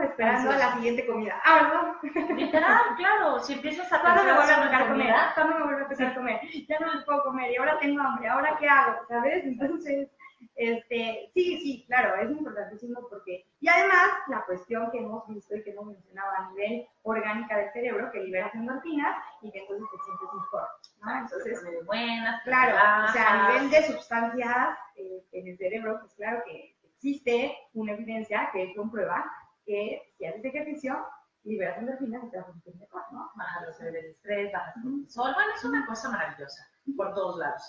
[0.02, 1.40] esperando a la siguiente comida.
[1.44, 2.36] Ah, ¿no?
[2.36, 3.40] Literal, claro.
[3.40, 5.14] Si empiezas a ¿Cuándo me vuelve a tocar comer?
[5.34, 6.40] ¿Cuándo me vuelve a empezar a comer?
[6.68, 8.28] Ya no me puedo comer y ahora tengo hambre.
[8.28, 9.04] ¿Ahora qué hago?
[9.08, 9.44] ¿Sabes?
[9.44, 10.08] Entonces,
[10.56, 15.62] Este, sí, sí, claro, es importantísimo porque, y además la cuestión que hemos visto y
[15.62, 20.04] que hemos mencionado a nivel orgánica del cerebro, que liberas endorfinas y que entonces te
[20.04, 20.68] sientes mejor,
[21.02, 21.18] ¿no?
[21.18, 22.74] Entonces, buenas, claro,
[23.06, 27.92] o sea, a nivel de sustancias eh, en el cerebro, pues claro que existe una
[27.92, 29.30] evidencia que comprueba
[29.66, 31.06] que si haces ejercicio,
[31.44, 33.30] liberas endorfinas y te vas a sentir mejor, ¿no?
[33.36, 37.38] Baja los niveles de estrés, baja el sol, bueno, es una cosa maravillosa, por todos
[37.38, 37.62] lados.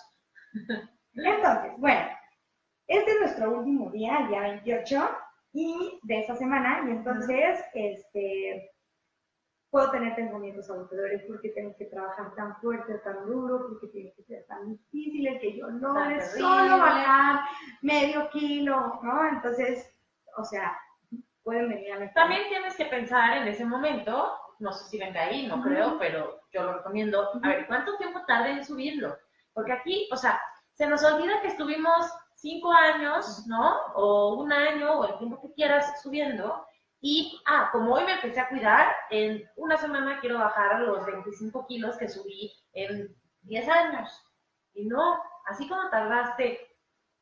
[1.14, 2.08] Entonces, bueno,
[2.88, 5.10] este es nuestro último día, el día 28,
[5.54, 8.72] y de esta semana, y entonces, este,
[9.70, 14.24] puedo tener pensamientos agotadores porque tengo que trabajar tan fuerte, tan duro, porque tiene que
[14.24, 17.42] ser tan difícil, que yo no es solo bajar
[17.82, 19.28] medio kilo, ¿no?
[19.30, 19.94] Entonces,
[20.38, 20.78] o sea,
[21.44, 25.48] pueden venir a También tienes que pensar en ese momento, no sé si venga ahí,
[25.48, 29.18] no creo, pero yo lo recomiendo, a ver, ¿cuánto tiempo tarda en subirlo?
[29.54, 30.40] Porque aquí, o sea,
[30.74, 32.06] se nos olvida que estuvimos
[32.38, 33.76] cinco años, ¿no?
[33.96, 36.66] O un año, o el tiempo que quieras subiendo.
[37.00, 41.68] Y, ah, como hoy me empecé a cuidar, en una semana quiero bajar los 25
[41.68, 44.10] kilos que subí en 10 años.
[44.74, 46.60] Y no, así como tardaste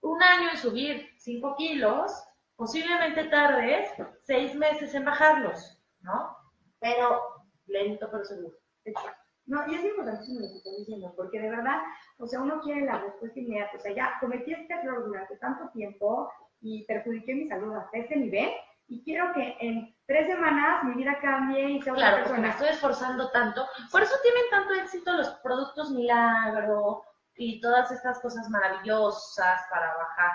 [0.01, 2.11] un año en subir 5 kilos,
[2.55, 3.89] posiblemente tardes
[4.24, 6.38] 6 meses en bajarlos, ¿no?
[6.80, 7.22] Pero
[7.68, 8.57] lento pero seguro.
[8.86, 9.24] Exacto.
[9.45, 11.81] No, y es importantísimo lo que estoy diciendo, porque de verdad,
[12.17, 13.77] o sea, uno quiere la respuesta inmediata.
[13.77, 16.31] O sea, ya cometí este error durante tanto tiempo
[16.61, 18.49] y perjudiqué mi salud hasta este nivel,
[18.87, 22.41] y quiero que en tres semanas mi vida cambie y sea otra claro, persona.
[22.41, 23.67] me estoy esforzando tanto.
[23.91, 27.03] Por eso tienen tanto éxito los productos milagro
[27.35, 30.31] y todas estas cosas maravillosas para bajar,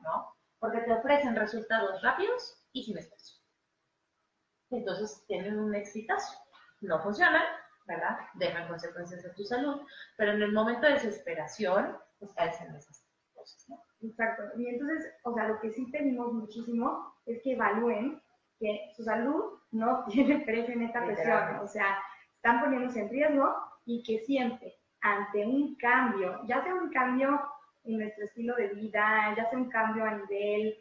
[0.00, 0.34] ¿no?
[0.60, 3.38] Porque te ofrecen resultados rápidos y sin esfuerzo.
[4.70, 6.38] Entonces tienen un exitazo.
[6.80, 7.42] No funcionan,
[7.88, 8.18] ¿verdad?
[8.34, 9.80] Dejan consecuencias de tu salud,
[10.16, 13.82] pero en el momento de desesperación, pues caes en esas cosas, ¿no?
[14.02, 14.42] Exacto.
[14.56, 18.22] Y entonces, o sea, lo que sí pedimos muchísimo es que evalúen
[18.60, 21.56] que su salud no tiene precio en esta cuestión.
[21.60, 21.98] O sea,
[22.36, 27.40] están poniéndose en riesgo y que siempre, ante un cambio, ya sea un cambio
[27.84, 30.76] en nuestro estilo de vida, ya sea un cambio a nivel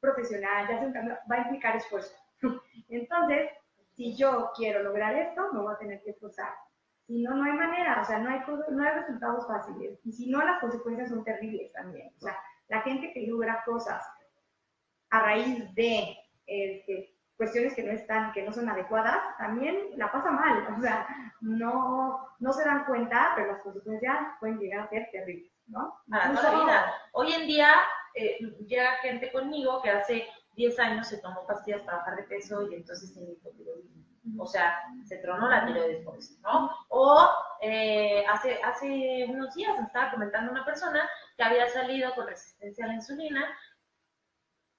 [0.00, 2.14] profesional, ya sea un cambio, va a implicar esfuerzo.
[2.88, 3.50] Entonces,
[3.94, 6.52] si yo quiero lograr esto, me voy a tener que esforzar.
[7.06, 8.40] Si no, no hay manera, o sea, no hay,
[8.70, 9.98] no hay resultados fáciles.
[10.04, 12.12] Y si no, las consecuencias son terribles también.
[12.16, 12.38] O sea,
[12.68, 14.02] la gente que logra cosas
[15.10, 16.16] a raíz de
[16.46, 20.74] este, cuestiones que no están, que no son adecuadas, también la pasa mal.
[20.78, 21.06] O sea,
[21.40, 25.98] no, no se dan cuenta, pero las consecuencias pueden llegar a ser terribles, ¿no?
[26.08, 26.94] Para toda la vida.
[27.12, 27.74] Hoy en día
[28.14, 32.62] eh, llega gente conmigo que hace 10 años se tomó pastillas para bajar de peso
[32.70, 34.02] y entonces hipotiroidismo.
[34.38, 36.70] O sea, se tronó la tiroides por eso, ¿no?
[36.88, 37.28] O
[37.60, 42.84] eh, hace, hace unos días me estaba comentando una persona que había salido con resistencia
[42.84, 43.44] a la insulina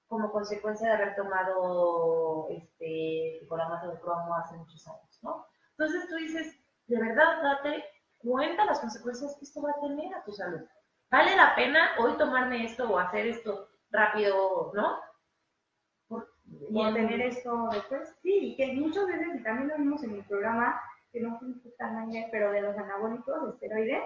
[0.06, 5.46] como consecuencia de haber tomado este picolamato de cromo hace muchos años, ¿no?
[5.70, 6.56] Entonces tú dices,
[6.86, 7.84] de verdad, date
[8.18, 10.60] cuenta las consecuencias que esto va a tener a tu salud.
[11.10, 14.98] ¿Vale la pena hoy tomarme esto o hacer esto rápido, no?
[16.68, 18.14] Y tener esto después.
[18.22, 20.80] Sí, que muchas veces, y también lo vimos en el programa,
[21.12, 21.48] que no fue
[21.78, 24.02] tan pero de los anabólicos, de esteroides,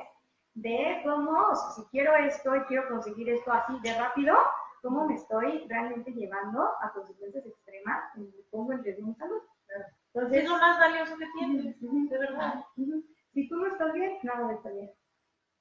[0.54, 4.36] de cómo, si quiero esto y quiero conseguir esto así de rápido,
[4.82, 9.42] cómo me estoy realmente llevando a consecuencias extremas y me pongo en riesgo mi salud.
[10.12, 12.64] Entonces, es lo más valioso que tienes, de verdad.
[13.32, 14.90] Si tú no estás bien, nada va a estar bien.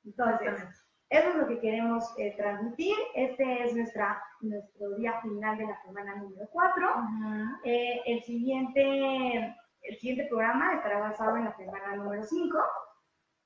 [0.05, 2.95] Entonces, eso es lo que queremos eh, transmitir.
[3.15, 6.89] Este es nuestra, nuestro día final de la semana número 4.
[7.63, 12.57] Eh, el, siguiente, el siguiente programa estará basado en la semana número 5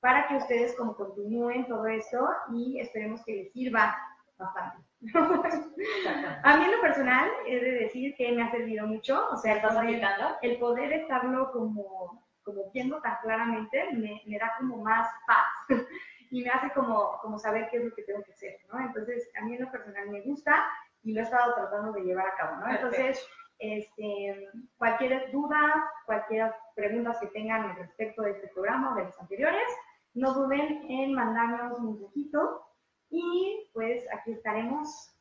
[0.00, 3.96] para que ustedes como continúen todo esto y esperemos que les sirva
[4.36, 4.78] bastante.
[6.42, 9.54] a mí en lo personal he de decir que me ha servido mucho, o sea,
[9.54, 10.02] el poder,
[10.42, 15.78] el poder estarlo como, como viendo tan claramente me, me da como más paz
[16.32, 18.80] y me hace como, como saber qué es lo que tengo que hacer, ¿no?
[18.80, 20.66] Entonces, a mí en lo personal me gusta
[21.02, 22.70] y lo he estado tratando de llevar a cabo, ¿no?
[22.70, 23.22] Entonces,
[23.58, 29.68] este, cualquier duda, cualquier preguntas que tengan respecto de este programa o de los anteriores,
[30.14, 32.66] no duden en mandarnos un mensajito
[33.10, 35.14] y pues aquí estaremos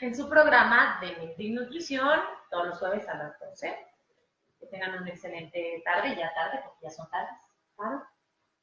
[0.00, 2.18] en su programa de Nutrición
[2.50, 3.78] todos los jueves a las 12.
[4.58, 7.38] Que tengan una excelente tarde, ya tarde, porque ya son tardes.
[7.76, 8.09] Claro